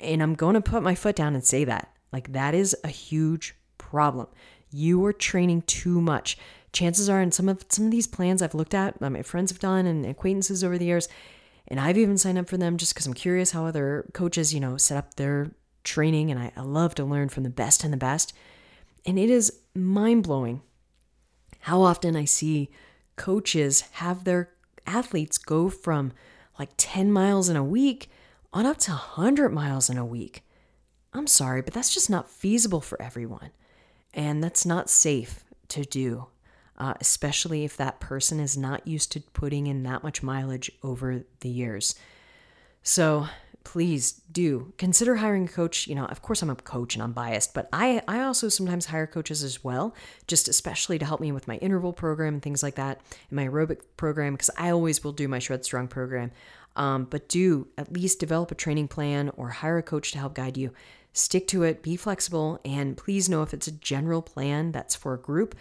And 0.00 0.22
I'm 0.22 0.34
going 0.34 0.54
to 0.54 0.60
put 0.60 0.82
my 0.82 0.94
foot 0.94 1.16
down 1.16 1.34
and 1.34 1.44
say 1.44 1.64
that. 1.64 1.92
Like, 2.12 2.32
that 2.32 2.54
is 2.54 2.76
a 2.82 2.88
huge 2.88 3.54
problem. 3.78 4.28
You 4.76 5.04
are 5.06 5.12
training 5.12 5.62
too 5.62 6.00
much. 6.00 6.36
Chances 6.72 7.08
are, 7.08 7.22
in 7.22 7.30
some 7.30 7.48
of 7.48 7.64
some 7.68 7.84
of 7.84 7.92
these 7.92 8.08
plans 8.08 8.42
I've 8.42 8.56
looked 8.56 8.74
at, 8.74 9.00
uh, 9.00 9.08
my 9.08 9.22
friends 9.22 9.52
have 9.52 9.60
done, 9.60 9.86
and 9.86 10.04
acquaintances 10.04 10.64
over 10.64 10.76
the 10.76 10.84
years, 10.84 11.08
and 11.68 11.78
I've 11.78 11.96
even 11.96 12.18
signed 12.18 12.38
up 12.38 12.48
for 12.48 12.56
them 12.56 12.76
just 12.76 12.92
because 12.92 13.06
I'm 13.06 13.14
curious 13.14 13.52
how 13.52 13.66
other 13.66 14.04
coaches, 14.14 14.52
you 14.52 14.58
know, 14.58 14.76
set 14.76 14.98
up 14.98 15.14
their 15.14 15.52
training, 15.84 16.32
and 16.32 16.40
I, 16.40 16.50
I 16.56 16.62
love 16.62 16.96
to 16.96 17.04
learn 17.04 17.28
from 17.28 17.44
the 17.44 17.50
best 17.50 17.84
and 17.84 17.92
the 17.92 17.96
best. 17.96 18.32
And 19.06 19.16
it 19.16 19.30
is 19.30 19.60
mind 19.76 20.24
blowing 20.24 20.60
how 21.60 21.82
often 21.82 22.16
I 22.16 22.24
see 22.24 22.68
coaches 23.14 23.82
have 23.92 24.24
their 24.24 24.50
athletes 24.88 25.38
go 25.38 25.68
from 25.68 26.12
like 26.58 26.70
10 26.76 27.12
miles 27.12 27.48
in 27.48 27.56
a 27.56 27.62
week 27.62 28.10
on 28.52 28.66
up 28.66 28.78
to 28.78 28.90
100 28.90 29.50
miles 29.50 29.88
in 29.88 29.98
a 29.98 30.04
week. 30.04 30.42
I'm 31.12 31.28
sorry, 31.28 31.62
but 31.62 31.72
that's 31.74 31.94
just 31.94 32.10
not 32.10 32.28
feasible 32.28 32.80
for 32.80 33.00
everyone. 33.00 33.50
And 34.14 34.42
that's 34.42 34.64
not 34.64 34.88
safe 34.88 35.44
to 35.68 35.84
do, 35.84 36.26
uh, 36.78 36.94
especially 37.00 37.64
if 37.64 37.76
that 37.76 38.00
person 38.00 38.40
is 38.40 38.56
not 38.56 38.86
used 38.86 39.12
to 39.12 39.20
putting 39.20 39.66
in 39.66 39.82
that 39.82 40.02
much 40.02 40.22
mileage 40.22 40.70
over 40.82 41.24
the 41.40 41.48
years. 41.48 41.94
So, 42.82 43.26
please 43.64 44.12
do 44.30 44.72
consider 44.76 45.16
hiring 45.16 45.46
a 45.46 45.48
coach. 45.48 45.88
You 45.88 45.94
know, 45.94 46.04
of 46.04 46.22
course 46.22 46.42
I'm 46.42 46.50
a 46.50 46.54
coach 46.54 46.94
and 46.94 47.02
I'm 47.02 47.12
biased, 47.12 47.54
but 47.54 47.68
I 47.72 48.02
I 48.06 48.20
also 48.20 48.48
sometimes 48.48 48.86
hire 48.86 49.06
coaches 49.06 49.42
as 49.42 49.64
well, 49.64 49.94
just 50.28 50.48
especially 50.48 50.98
to 50.98 51.04
help 51.04 51.20
me 51.20 51.32
with 51.32 51.48
my 51.48 51.56
interval 51.56 51.92
program 51.92 52.34
and 52.34 52.42
things 52.42 52.62
like 52.62 52.76
that, 52.76 53.00
and 53.30 53.36
my 53.36 53.48
aerobic 53.48 53.80
program 53.96 54.34
because 54.34 54.50
I 54.56 54.70
always 54.70 55.02
will 55.02 55.12
do 55.12 55.26
my 55.28 55.38
shred 55.38 55.64
strong 55.64 55.88
program. 55.88 56.30
Um, 56.76 57.04
but 57.04 57.28
do 57.28 57.68
at 57.78 57.92
least 57.92 58.18
develop 58.18 58.50
a 58.50 58.56
training 58.56 58.88
plan 58.88 59.30
or 59.36 59.48
hire 59.48 59.78
a 59.78 59.82
coach 59.82 60.12
to 60.12 60.18
help 60.18 60.34
guide 60.34 60.56
you. 60.56 60.72
Stick 61.14 61.46
to 61.48 61.62
it, 61.62 61.80
be 61.80 61.96
flexible, 61.96 62.60
and 62.64 62.96
please 62.96 63.28
know 63.28 63.42
if 63.42 63.54
it's 63.54 63.68
a 63.68 63.72
general 63.72 64.20
plan 64.20 64.72
that's 64.72 64.96
for 64.96 65.14
a 65.14 65.18
group 65.18 65.54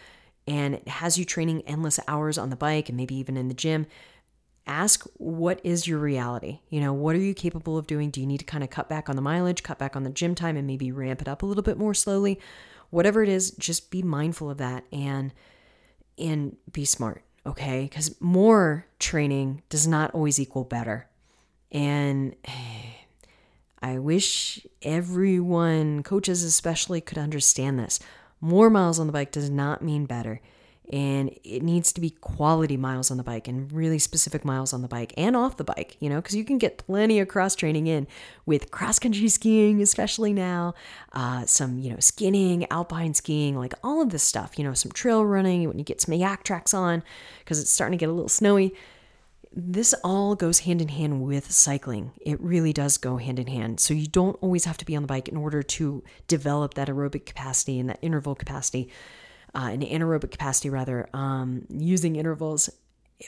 and 0.47 0.73
it 0.73 0.87
has 0.87 1.17
you 1.17 1.25
training 1.25 1.61
endless 1.67 1.99
hours 2.07 2.37
on 2.39 2.49
the 2.49 2.55
bike 2.55 2.89
and 2.89 2.97
maybe 2.97 3.15
even 3.15 3.37
in 3.37 3.47
the 3.47 3.53
gym, 3.53 3.85
ask 4.65 5.05
what 5.17 5.61
is 5.63 5.87
your 5.87 5.99
reality? 5.99 6.61
You 6.69 6.81
know, 6.81 6.91
what 6.91 7.15
are 7.15 7.19
you 7.19 7.35
capable 7.35 7.77
of 7.77 7.85
doing? 7.85 8.09
Do 8.09 8.19
you 8.19 8.25
need 8.25 8.39
to 8.39 8.45
kind 8.45 8.63
of 8.63 8.71
cut 8.71 8.89
back 8.89 9.09
on 9.09 9.15
the 9.15 9.21
mileage, 9.21 9.61
cut 9.61 9.77
back 9.77 9.95
on 9.95 10.03
the 10.03 10.09
gym 10.09 10.33
time, 10.33 10.57
and 10.57 10.65
maybe 10.65 10.91
ramp 10.91 11.21
it 11.21 11.27
up 11.27 11.43
a 11.43 11.45
little 11.45 11.63
bit 11.63 11.77
more 11.77 11.93
slowly? 11.93 12.39
Whatever 12.89 13.21
it 13.21 13.29
is, 13.29 13.51
just 13.51 13.91
be 13.91 14.01
mindful 14.01 14.49
of 14.49 14.57
that 14.57 14.85
and 14.91 15.33
and 16.17 16.57
be 16.71 16.83
smart, 16.83 17.23
okay? 17.45 17.83
Because 17.83 18.19
more 18.19 18.85
training 18.99 19.61
does 19.69 19.87
not 19.87 20.13
always 20.15 20.39
equal 20.39 20.63
better. 20.63 21.07
And 21.71 22.35
I 23.84 24.00
wish 24.00 24.65
everyone, 24.82 26.04
coaches 26.04 26.43
especially, 26.43 27.02
could 27.02 27.17
understand 27.17 27.78
this. 27.78 28.00
More 28.39 28.69
miles 28.69 29.00
on 29.00 29.08
the 29.08 29.13
bike 29.13 29.32
does 29.32 29.50
not 29.50 29.82
mean 29.82 30.06
better 30.06 30.41
and 30.91 31.30
it 31.43 31.63
needs 31.63 31.93
to 31.93 32.02
be 32.02 32.10
quality 32.10 32.76
miles 32.76 33.10
on 33.10 33.17
the 33.17 33.24
bike 33.24 33.48
and 33.48 33.72
really 33.72 34.00
specific 34.00 34.43
miles 34.43 34.74
on 34.74 34.82
the 34.82 34.88
bike 34.88 35.13
and 35.15 35.36
off 35.36 35.58
the 35.58 35.63
bike, 35.63 35.96
you 36.00 36.10
know, 36.10 36.17
because 36.17 36.36
you 36.36 36.43
can 36.43 36.58
get 36.58 36.78
plenty 36.78 37.19
of 37.19 37.28
cross 37.28 37.56
training 37.56 37.88
in 37.88 38.06
with 38.46 38.69
cross 38.69 39.00
country 39.00 39.30
skiing, 39.30 39.82
especially 39.82 40.34
now, 40.34 40.74
uh, 41.13 41.46
some, 41.46 41.80
you 41.80 41.89
know, 41.89 42.00
skinning, 42.00 42.69
alpine 42.69 43.13
skiing, 43.13 43.58
like 43.58 43.74
all 43.84 44.02
of 44.02 44.10
this 44.10 44.24
stuff, 44.24 44.58
you 44.58 44.63
know, 44.63 44.74
some 44.74 44.91
trail 44.91 45.26
running 45.26 45.67
when 45.67 45.80
you 45.80 45.86
get 45.86 46.02
some 46.02 46.13
Yaktrax 46.13 46.74
on 46.74 47.02
because 47.39 47.62
it's 47.62 47.72
starting 47.72 47.98
to 47.98 48.02
get 48.02 48.10
a 48.10 48.13
little 48.13 48.30
snowy. 48.30 48.74
This 49.55 49.93
all 50.03 50.35
goes 50.35 50.59
hand 50.59 50.81
in 50.81 50.87
hand 50.87 51.21
with 51.21 51.51
cycling. 51.51 52.11
It 52.19 52.41
really 52.41 52.73
does 52.73 52.97
go 52.97 53.17
hand 53.17 53.37
in 53.37 53.47
hand. 53.47 53.79
So 53.79 53.93
you 53.93 54.07
don't 54.07 54.35
always 54.41 54.65
have 54.65 54.77
to 54.77 54.85
be 54.85 54.95
on 54.95 55.03
the 55.03 55.07
bike 55.07 55.29
in 55.29 55.37
order 55.37 55.61
to 55.61 56.03
develop 56.27 56.73
that 56.73 56.87
aerobic 56.87 57.25
capacity 57.25 57.79
and 57.79 57.89
that 57.89 57.99
interval 58.01 58.33
capacity 58.33 58.89
uh, 59.55 59.69
an 59.71 59.81
anaerobic 59.81 60.31
capacity 60.31 60.69
rather, 60.69 61.07
um, 61.13 61.65
using 61.69 62.15
intervals, 62.15 62.69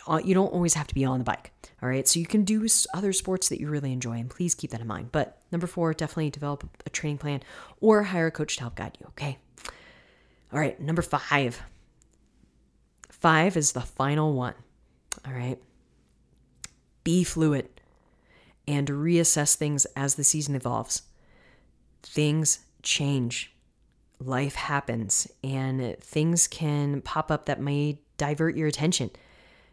uh, 0.08 0.20
you 0.24 0.34
don't 0.34 0.52
always 0.52 0.74
have 0.74 0.88
to 0.88 0.96
be 0.96 1.06
on 1.06 1.20
the 1.20 1.24
bike. 1.24 1.52
All 1.82 1.90
right. 1.90 2.08
So 2.08 2.20
you 2.20 2.26
can 2.26 2.44
do 2.44 2.68
other 2.94 3.14
sports 3.14 3.50
that 3.50 3.60
you 3.60 3.70
really 3.70 3.94
enjoy, 3.94 4.14
and 4.14 4.30
please 4.30 4.56
keep 4.56 4.72
that 4.72 4.82
in 4.82 4.88
mind. 4.88 5.12
But 5.12 5.38
number 5.52 5.68
four, 5.68 5.94
definitely 5.94 6.32
develop 6.32 6.68
a 6.86 6.90
training 6.90 7.20
plan 7.20 7.42
or 7.80 8.04
hire 8.04 8.28
a 8.28 8.32
coach 8.32 8.56
to 8.56 8.62
help 8.62 8.76
guide 8.76 8.98
you. 9.00 9.08
Okay. 9.10 9.38
All 10.52 10.60
right. 10.60 10.80
Number 10.80 11.02
five. 11.02 11.62
Five 13.10 13.56
is 13.56 13.74
the 13.74 13.82
final 13.82 14.34
one. 14.34 14.56
All 15.26 15.34
right. 15.34 15.60
Be 17.06 17.24
fluid 17.24 17.70
and 18.68 18.90
reassess 18.90 19.56
things 19.56 19.86
as 19.96 20.16
the 20.16 20.26
season 20.26 20.56
evolves. 20.56 21.04
Things 22.04 22.60
change 22.84 23.56
life 24.20 24.56
happens 24.56 25.28
and 25.44 25.98
things 26.00 26.48
can 26.48 27.02
pop 27.02 27.32
up 27.32 27.46
that 27.46 27.62
may 27.62 28.00
divert 28.18 28.56
your 28.56 28.68
attention. 28.68 29.12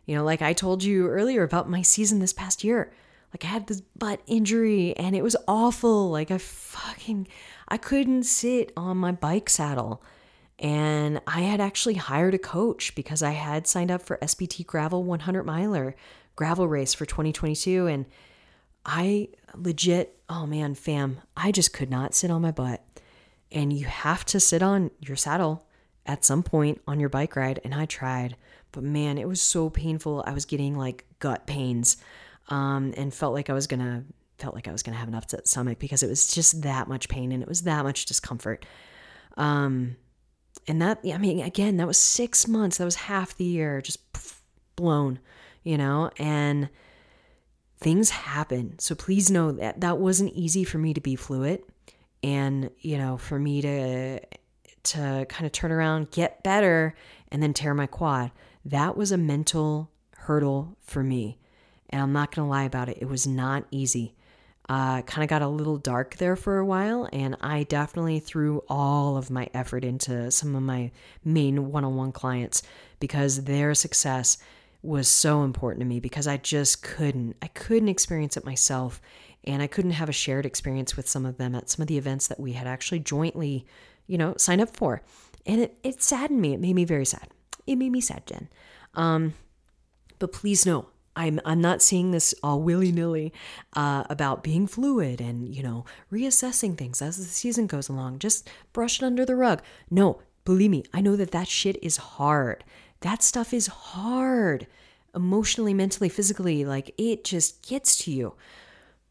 You 0.07 0.17
know, 0.17 0.25
like 0.25 0.43
I 0.43 0.53
told 0.53 0.83
you 0.83 1.09
earlier 1.09 1.43
about 1.43 1.71
my 1.71 1.83
season 1.83 2.19
this 2.19 2.33
past 2.33 2.65
year. 2.65 2.93
Like 3.33 3.45
I 3.45 3.49
had 3.49 3.67
this 3.67 3.81
butt 3.81 4.21
injury 4.27 4.97
and 4.97 5.17
it 5.17 5.23
was 5.23 5.37
awful. 5.49 6.11
Like 6.11 6.31
I 6.31 6.39
fucking 6.39 7.29
I 7.69 7.77
couldn't 7.77 8.25
sit 8.25 8.73
on 8.77 8.97
my 8.97 9.13
bike 9.13 9.49
saddle. 9.49 10.03
And 10.59 11.21
I 11.27 11.41
had 11.41 11.61
actually 11.61 11.95
hired 11.95 12.35
a 12.35 12.39
coach 12.39 12.95
because 12.95 13.23
I 13.23 13.31
had 13.31 13.67
signed 13.67 13.91
up 13.91 14.03
for 14.03 14.19
SBT 14.19 14.67
Gravel 14.67 15.03
100 15.03 15.45
miler 15.45 15.97
gravel 16.37 16.69
race 16.69 16.95
for 16.95 17.07
2022 17.07 17.87
and 17.87 18.07
I 18.85 19.29
legit, 19.55 20.19
oh 20.29 20.47
man, 20.47 20.75
fam, 20.75 21.21
I 21.37 21.53
just 21.53 21.73
could 21.73 21.91
not 21.91 22.15
sit 22.15 22.31
on 22.31 22.43
my 22.43 22.51
butt. 22.51 22.83
And 23.53 23.73
you 23.73 23.87
have 23.87 24.25
to 24.27 24.41
sit 24.41 24.63
on 24.63 24.91
your 25.01 25.17
saddle 25.17 25.67
at 26.07 26.25
some 26.25 26.43
point 26.43 26.81
on 26.87 26.99
your 26.99 27.09
bike 27.09 27.37
ride 27.37 27.61
and 27.65 27.75
i 27.75 27.87
tried 27.87 28.37
but 28.73 28.83
man 28.83 29.19
it 29.19 29.29
was 29.29 29.41
so 29.41 29.71
painful. 29.71 30.25
I 30.27 30.33
was 30.33 30.45
getting 30.45 30.77
like 30.77 31.05
gut 31.19 31.47
pains 31.47 31.97
um, 32.49 32.93
and 32.97 33.13
felt 33.13 33.35
like 33.35 33.51
i 33.51 33.53
was 33.53 33.67
gonna 33.67 34.05
felt 34.39 34.55
like 34.55 34.67
i 34.67 34.73
was 34.73 34.83
gonna 34.83 34.97
have 34.97 35.09
an 35.09 35.15
upset 35.15 35.47
stomach 35.47 35.79
because 35.79 36.03
it 36.03 36.09
was 36.09 36.27
just 36.27 36.63
that 36.63 36.89
much 36.89 37.09
pain 37.09 37.33
and 37.33 37.43
it 37.43 37.49
was 37.49 37.63
that 37.63 37.85
much 37.85 38.07
discomfort. 38.07 38.65
Um, 39.37 39.97
and 40.69 40.81
that 40.83 41.01
i 41.05 41.19
mean 41.19 41.41
again 41.41 41.77
that 41.77 41.87
was 41.87 41.99
six 41.99 42.49
months. 42.49 42.79
That 42.79 42.85
was 42.85 42.97
half 42.97 43.37
the 43.37 43.45
year 43.45 43.81
just 43.81 44.01
blown 44.75 45.19
you 45.63 45.79
know 45.79 46.11
and 46.19 46.69
things 47.83 48.11
happen. 48.11 48.79
So 48.79 48.95
please 48.95 49.31
know 49.31 49.53
that 49.53 49.81
that 49.81 49.99
wasn't 49.99 50.33
easy 50.35 50.65
for 50.65 50.79
me 50.79 50.95
to 50.95 51.01
be 51.01 51.17
fluid 51.17 51.63
and 52.23 52.71
you 52.79 52.97
know 52.97 53.17
for 53.17 53.39
me 53.39 53.61
to 53.63 54.21
to 54.85 55.27
kind 55.29 55.47
of 55.47 55.53
turn 55.53 55.73
around 55.73 56.11
get 56.11 56.43
better 56.43 56.95
and 57.31 57.43
then 57.43 57.53
tear 57.53 57.75
my 57.75 57.87
quad. 57.87 58.31
That 58.65 58.97
was 58.97 59.13
a 59.13 59.19
mental 59.19 59.91
hurdle 60.17 60.77
for 60.81 61.03
me. 61.03 61.39
And 61.91 62.01
i'm 62.01 62.13
not 62.13 62.35
going 62.35 62.47
to 62.47 62.51
lie 62.51 62.65
about 62.65 62.89
it. 62.89 62.99
It 63.01 63.09
was 63.09 63.27
not 63.27 63.65
easy. 63.71 64.15
Uh, 64.69 65.03
kind 65.03 65.25
of 65.25 65.29
got 65.29 65.43
a 65.43 65.49
little 65.49 65.77
dark 65.77 66.17
there 66.17 66.37
for 66.37 66.59
a 66.59 66.65
while 66.65 67.09
and 67.13 67.37
i 67.41 67.65
definitely 67.65 68.21
threw 68.21 68.63
all 68.69 69.17
of 69.17 69.29
my 69.29 69.49
effort 69.53 69.85
into 69.85 70.31
some 70.31 70.55
of 70.55 70.63
my 70.63 70.89
main 71.25 71.73
one-on-one 71.73 72.13
clients 72.13 72.63
because 73.01 73.43
their 73.43 73.75
success 73.75 74.39
was 74.83 75.07
so 75.07 75.45
important 75.45 75.81
to 75.81 75.87
me 75.87 76.01
because 76.01 76.27
i 76.27 76.37
just 76.37 76.83
couldn't 76.83 77.37
i 77.41 77.47
couldn't 77.49 77.89
experience 77.89 78.37
it 78.37 78.45
myself 78.45 79.01
and 79.45 79.63
I 79.63 79.67
couldn't 79.67 79.93
have 79.93 80.09
a 80.09 80.13
shared 80.13 80.47
experience 80.47 80.97
with 80.97 81.09
some 81.09 81.27
of 81.27 81.37
them 81.37 81.55
at 81.55 81.69
some 81.69 81.83
of 81.83 81.89
the 81.89 81.99
events 81.99 82.29
that 82.29 82.39
we 82.39 82.53
had 82.53 82.67
actually 82.67 83.01
jointly, 83.01 83.67
you 84.07 84.17
know, 84.17 84.35
signed 84.37 84.61
up 84.61 84.71
for. 84.71 85.03
And 85.45 85.61
it, 85.61 85.79
it 85.83 86.03
saddened 86.03 86.41
me. 86.41 86.55
It 86.55 86.61
made 86.61 86.75
me 86.75 86.85
very 86.85 87.05
sad. 87.05 87.29
It 87.67 87.77
made 87.77 87.91
me 87.91 88.01
sad, 88.01 88.27
Jen. 88.27 88.49
Um, 88.95 89.35
but 90.19 90.33
please 90.33 90.65
know, 90.65 90.87
I'm 91.17 91.41
I'm 91.45 91.61
not 91.61 91.83
seeing 91.83 92.11
this 92.11 92.35
all 92.43 92.63
willy 92.63 92.93
nilly 92.93 93.33
uh, 93.75 94.05
about 94.09 94.43
being 94.43 94.67
fluid 94.67 95.21
and 95.21 95.55
you 95.55 95.63
know 95.63 95.85
reassessing 96.11 96.79
things 96.79 97.03
as 97.03 97.19
the 97.19 97.25
season 97.25 97.67
goes 97.67 97.89
along. 97.89 98.21
Just 98.21 98.49
brush 98.73 99.03
it 99.03 99.05
under 99.05 99.27
the 99.27 99.37
rug. 99.37 99.61
No, 99.91 100.23
believe 100.45 100.71
me, 100.71 100.85
I 100.95 101.01
know 101.01 101.17
that 101.17 101.33
that 101.33 101.49
shit 101.49 101.77
is 101.83 101.97
hard. 101.99 102.65
That 103.03 103.23
stuff 103.23 103.53
is 103.53 103.67
hard, 103.67 104.67
emotionally, 105.15 105.75
mentally, 105.75 106.09
physically. 106.09 106.65
Like 106.65 106.95
it 106.99 107.25
just 107.25 107.67
gets 107.69 107.97
to 108.05 108.11
you. 108.11 108.35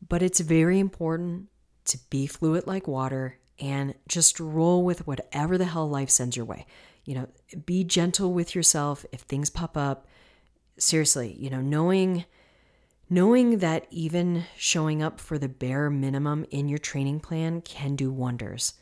But 0.08 0.22
it's 0.22 0.40
very 0.40 0.80
important 0.80 1.48
to 1.86 2.00
be 2.10 2.26
fluid 2.26 2.68
like 2.68 2.88
water 2.88 3.38
and 3.60 3.94
just 4.08 4.40
roll 4.40 4.84
with 4.84 5.06
whatever 5.06 5.58
the 5.58 5.66
hell 5.66 5.88
life 5.88 6.10
sends 6.10 6.36
your 6.36 6.46
way. 6.46 6.66
You 7.06 7.16
know, 7.16 7.28
be 7.66 7.84
gentle 7.84 8.34
with 8.34 8.56
yourself 8.56 9.06
if 9.12 9.22
things 9.22 9.50
pop 9.50 9.78
up 9.78 10.08
seriously, 10.78 11.36
you 11.40 11.50
know, 11.50 11.62
knowing 11.62 12.26
knowing 13.10 13.58
that 13.58 13.86
even 13.92 14.46
showing 14.56 15.04
up 15.04 15.20
for 15.20 15.38
the 15.38 15.50
bare 15.50 15.90
minimum 15.90 16.46
in 16.50 16.70
your 16.70 16.78
training 16.80 17.20
plan 17.20 17.60
can 17.62 17.96
do 17.96 18.10
wonders. 18.10 18.76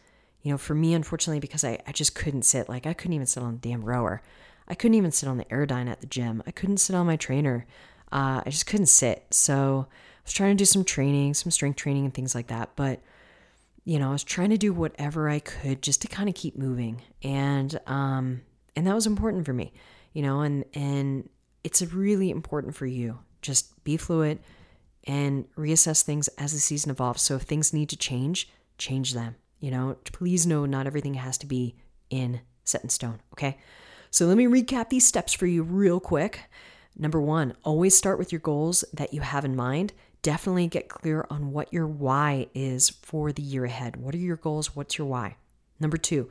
You 0.43 0.51
know, 0.51 0.57
for 0.57 0.75
me, 0.75 0.93
unfortunately, 0.93 1.39
because 1.39 1.63
I, 1.63 1.79
I 1.87 1.91
just 1.91 2.13
couldn't 2.13 2.43
sit, 2.43 2.69
like 2.69 2.85
I 2.85 2.93
couldn't 2.93 3.13
even 3.13 3.25
sit 3.25 3.41
on 3.41 3.53
the 3.53 3.69
damn 3.69 3.83
rower. 3.83 4.21
I 4.69 4.75
couldn't 4.75 4.95
even 4.95 5.11
sit 5.11 5.27
on 5.27 5.37
the 5.37 5.45
Airdyne 5.45 5.89
at 5.89 6.01
the 6.01 6.07
gym. 6.07 6.43
I 6.45 6.51
couldn't 6.51 6.77
sit 6.77 6.95
on 6.95 7.07
my 7.07 7.15
trainer. 7.15 7.65
Uh, 8.11 8.41
I 8.45 8.49
just 8.49 8.65
couldn't 8.65 8.87
sit. 8.87 9.25
So 9.31 9.87
I 9.89 10.21
was 10.23 10.33
trying 10.33 10.55
to 10.55 10.61
do 10.61 10.65
some 10.65 10.83
training, 10.83 11.33
some 11.33 11.51
strength 11.51 11.77
training 11.77 12.05
and 12.05 12.13
things 12.13 12.35
like 12.35 12.47
that. 12.47 12.71
But, 12.75 13.01
you 13.83 13.99
know, 13.99 14.09
I 14.09 14.13
was 14.13 14.23
trying 14.23 14.51
to 14.51 14.57
do 14.57 14.73
whatever 14.73 15.29
I 15.29 15.39
could 15.39 15.81
just 15.81 16.01
to 16.03 16.07
kind 16.07 16.29
of 16.29 16.35
keep 16.35 16.57
moving. 16.57 17.01
And, 17.23 17.79
um, 17.87 18.41
and 18.75 18.85
that 18.85 18.95
was 18.95 19.07
important 19.07 19.45
for 19.45 19.53
me, 19.53 19.73
you 20.13 20.21
know, 20.21 20.41
and, 20.41 20.65
and 20.73 21.29
it's 21.63 21.81
really 21.81 22.29
important 22.29 22.75
for 22.75 22.85
you. 22.85 23.19
Just 23.41 23.83
be 23.83 23.97
fluid 23.97 24.39
and 25.05 25.45
reassess 25.55 26.03
things 26.03 26.27
as 26.37 26.53
the 26.53 26.59
season 26.59 26.91
evolves. 26.91 27.21
So 27.21 27.35
if 27.35 27.43
things 27.43 27.73
need 27.73 27.89
to 27.89 27.97
change, 27.97 28.49
change 28.77 29.13
them. 29.13 29.35
You 29.59 29.71
know, 29.71 29.97
please 30.03 30.45
know 30.45 30.65
not 30.65 30.87
everything 30.87 31.15
has 31.15 31.37
to 31.39 31.45
be 31.45 31.75
in 32.09 32.41
set 32.63 32.83
in 32.83 32.89
stone. 32.89 33.19
Okay. 33.33 33.57
So 34.11 34.25
let 34.25 34.37
me 34.37 34.45
recap 34.45 34.89
these 34.89 35.07
steps 35.07 35.33
for 35.33 35.45
you 35.45 35.63
real 35.63 35.99
quick. 35.99 36.41
Number 36.97 37.21
one, 37.21 37.53
always 37.63 37.95
start 37.95 38.19
with 38.19 38.31
your 38.31 38.39
goals 38.39 38.83
that 38.93 39.13
you 39.13 39.21
have 39.21 39.45
in 39.45 39.55
mind. 39.55 39.93
Definitely 40.21 40.67
get 40.67 40.89
clear 40.89 41.25
on 41.29 41.51
what 41.51 41.71
your 41.71 41.87
why 41.87 42.47
is 42.53 42.89
for 42.89 43.31
the 43.31 43.41
year 43.41 43.65
ahead. 43.65 43.95
What 43.95 44.13
are 44.15 44.19
your 44.19 44.35
goals? 44.35 44.75
What's 44.75 44.97
your 44.97 45.07
why? 45.07 45.37
Number 45.79 45.97
two, 45.97 46.29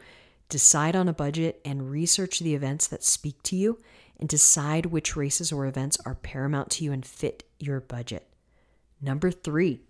decide 0.49 0.95
on 0.95 1.09
a 1.09 1.15
budget 1.15 1.61
and 1.65 1.91
research 1.91 2.41
the 2.41 2.55
events 2.55 2.87
that 2.89 3.03
speak 3.03 3.43
to 3.45 3.57
you 3.57 3.79
and 4.21 4.29
decide 4.29 4.87
which 4.87 5.17
races 5.17 5.53
or 5.53 5.67
events 5.67 5.97
are 6.05 6.15
paramount 6.17 6.71
to 6.71 6.85
you 6.85 6.93
and 6.93 7.07
fit 7.07 7.45
your 7.59 7.81
budget. 7.81 8.27
Number 9.01 9.31
3. 9.31 9.81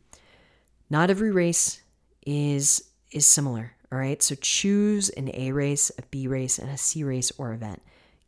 Not 0.91 1.11
every 1.11 1.31
race 1.31 1.83
is 2.27 2.85
is 3.11 3.27
similar, 3.27 3.73
all 3.91 3.99
right? 3.99 4.23
So 4.23 4.35
choose 4.35 5.09
an 5.11 5.31
A 5.35 5.53
race, 5.53 5.91
a 5.99 6.03
B 6.11 6.27
race, 6.27 6.59
and 6.59 6.71
a 6.71 6.77
C 6.77 7.05
race 7.05 7.33
or 7.39 7.53
event. 7.53 7.83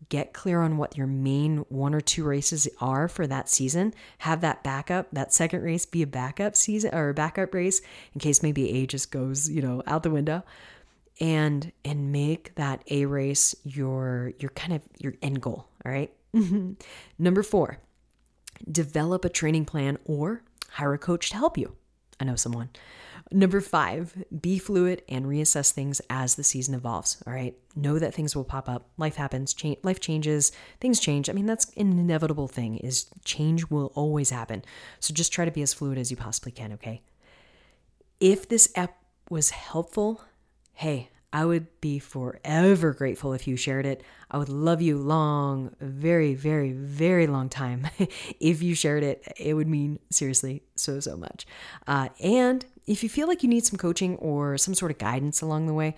Get 0.08 0.32
clear 0.32 0.62
on 0.62 0.78
what 0.78 0.96
your 0.96 1.06
main 1.06 1.58
one 1.68 1.94
or 1.94 2.00
two 2.00 2.24
races 2.24 2.66
are 2.80 3.06
for 3.06 3.26
that 3.26 3.50
season. 3.50 3.92
Have 4.18 4.40
that 4.40 4.64
backup, 4.64 5.08
that 5.12 5.32
second 5.32 5.62
race 5.62 5.84
be 5.84 6.02
a 6.02 6.06
backup 6.06 6.56
season 6.56 6.94
or 6.94 7.10
a 7.10 7.14
backup 7.14 7.52
race 7.52 7.82
in 8.14 8.20
case 8.20 8.42
maybe 8.42 8.70
A 8.70 8.86
just 8.86 9.10
goes, 9.10 9.50
you 9.50 9.60
know, 9.60 9.82
out 9.86 10.02
the 10.02 10.10
window 10.10 10.42
and 11.20 11.70
and 11.84 12.10
make 12.10 12.54
that 12.54 12.82
A 12.90 13.04
race 13.04 13.54
your 13.62 14.32
your 14.38 14.50
kind 14.50 14.72
of 14.72 14.82
your 14.98 15.14
end 15.20 15.42
goal, 15.42 15.68
all 15.84 15.92
right? 15.92 16.12
Number 17.18 17.42
4. 17.42 17.78
Develop 18.70 19.24
a 19.24 19.28
training 19.28 19.66
plan 19.66 19.98
or 20.04 20.42
hire 20.70 20.94
a 20.94 20.98
coach 20.98 21.30
to 21.30 21.36
help 21.36 21.58
you. 21.58 21.76
I 22.20 22.24
know 22.24 22.36
someone. 22.36 22.68
Number 23.32 23.60
five, 23.60 24.24
be 24.40 24.58
fluid 24.58 25.02
and 25.08 25.26
reassess 25.26 25.72
things 25.72 26.00
as 26.10 26.34
the 26.34 26.44
season 26.44 26.74
evolves. 26.74 27.22
All 27.26 27.32
right. 27.32 27.56
Know 27.76 27.98
that 27.98 28.14
things 28.14 28.34
will 28.34 28.44
pop 28.44 28.68
up. 28.68 28.88
Life 28.98 29.16
happens. 29.16 29.54
Change, 29.54 29.78
life 29.82 30.00
changes. 30.00 30.52
Things 30.80 31.00
change. 31.00 31.30
I 31.30 31.32
mean, 31.32 31.46
that's 31.46 31.66
an 31.76 31.98
inevitable 31.98 32.48
thing. 32.48 32.78
Is 32.78 33.06
change 33.24 33.70
will 33.70 33.92
always 33.94 34.30
happen. 34.30 34.64
So 34.98 35.14
just 35.14 35.32
try 35.32 35.44
to 35.44 35.50
be 35.50 35.62
as 35.62 35.72
fluid 35.72 35.96
as 35.98 36.10
you 36.10 36.16
possibly 36.16 36.52
can. 36.52 36.72
Okay. 36.72 37.02
If 38.18 38.48
this 38.48 38.70
app 38.74 38.96
was 39.30 39.50
helpful, 39.50 40.24
hey, 40.74 41.10
I 41.32 41.44
would 41.44 41.80
be 41.80 41.98
forever 41.98 42.92
grateful 42.92 43.32
if 43.32 43.46
you 43.46 43.56
shared 43.56 43.86
it. 43.86 44.02
I 44.30 44.38
would 44.38 44.48
love 44.48 44.82
you 44.82 44.98
long, 44.98 45.74
very, 45.80 46.34
very, 46.34 46.72
very 46.72 47.26
long 47.26 47.48
time 47.48 47.86
if 48.40 48.62
you 48.62 48.74
shared 48.74 49.02
it. 49.02 49.22
It 49.36 49.54
would 49.54 49.68
mean 49.68 50.00
seriously 50.10 50.62
so, 50.74 50.98
so 50.98 51.16
much. 51.16 51.46
Uh, 51.86 52.08
and 52.20 52.66
if 52.86 53.02
you 53.02 53.08
feel 53.08 53.28
like 53.28 53.42
you 53.42 53.48
need 53.48 53.64
some 53.64 53.78
coaching 53.78 54.16
or 54.16 54.58
some 54.58 54.74
sort 54.74 54.90
of 54.90 54.98
guidance 54.98 55.40
along 55.40 55.66
the 55.66 55.74
way, 55.74 55.94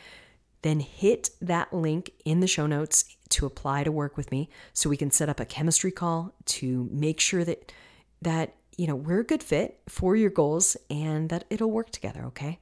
then 0.62 0.80
hit 0.80 1.30
that 1.40 1.72
link 1.72 2.12
in 2.24 2.40
the 2.40 2.46
show 2.46 2.66
notes 2.66 3.04
to 3.30 3.46
apply 3.46 3.84
to 3.84 3.92
work 3.92 4.16
with 4.16 4.30
me 4.30 4.48
so 4.72 4.90
we 4.90 4.96
can 4.96 5.10
set 5.10 5.28
up 5.28 5.40
a 5.40 5.44
chemistry 5.44 5.90
call 5.90 6.34
to 6.44 6.88
make 6.92 7.20
sure 7.20 7.44
that 7.44 7.72
that 8.20 8.54
you 8.76 8.86
know 8.86 8.94
we're 8.94 9.20
a 9.20 9.24
good 9.24 9.42
fit 9.42 9.80
for 9.88 10.14
your 10.14 10.30
goals 10.30 10.76
and 10.88 11.28
that 11.30 11.44
it'll 11.50 11.70
work 11.70 11.90
together 11.90 12.24
okay 12.24 12.58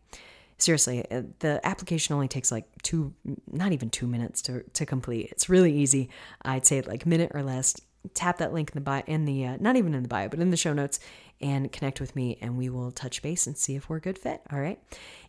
seriously, 0.63 1.05
uh, 1.11 1.23
the 1.41 1.61
application 1.65 2.15
only 2.15 2.29
takes 2.29 2.51
like 2.51 2.67
two, 2.83 3.15
not 3.51 3.73
even 3.73 3.91
two 3.91 4.07
minutes 4.07 4.43
to, 4.43 4.63
to 4.75 4.87
complete. 4.87 5.29
It's 5.31 5.49
really 5.49 5.73
easy. 5.73 6.11
I'd 6.43 6.67
say 6.67 6.81
like 6.83 7.07
minute 7.07 7.33
or 7.35 7.43
less. 7.43 7.77
Tap 8.15 8.39
that 8.39 8.55
link 8.55 8.71
in 8.71 8.75
the 8.77 8.81
bio, 8.81 9.03
in 9.07 9.27
the, 9.27 9.45
uh, 9.45 9.57
not 9.61 9.77
even 9.77 9.93
in 9.93 10.03
the 10.03 10.09
bio, 10.09 10.29
but 10.29 10.41
in 10.41 10.51
the 10.51 10.57
show 10.57 10.73
notes 10.73 11.01
and 11.43 11.71
connect 11.71 12.01
with 12.01 12.17
me 12.17 12.39
and 12.41 12.57
we 12.57 12.71
will 12.71 12.91
touch 12.91 13.21
base 13.21 13.47
and 13.47 13.59
see 13.59 13.77
if 13.77 13.91
we're 13.91 13.97
a 13.97 14.01
good 14.01 14.19
fit. 14.19 14.41
All 14.51 14.59
right. 14.59 14.79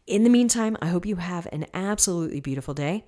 In 0.07 0.23
the 0.23 0.29
meantime, 0.29 0.77
I 0.81 0.87
hope 0.87 1.05
you 1.05 1.17
have 1.17 1.47
an 1.51 1.65
absolutely 1.73 2.39
beautiful 2.39 2.73
day 2.73 3.03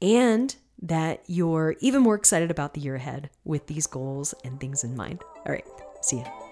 and 0.00 0.54
that 0.82 1.24
you're 1.26 1.74
even 1.80 2.02
more 2.02 2.14
excited 2.14 2.50
about 2.50 2.74
the 2.74 2.80
year 2.80 2.94
ahead 2.94 3.30
with 3.44 3.66
these 3.66 3.88
goals 3.88 4.34
and 4.44 4.60
things 4.60 4.84
in 4.84 4.96
mind. 4.96 5.22
All 5.44 5.52
right. 5.52 5.64
See 6.00 6.18
ya. 6.18 6.47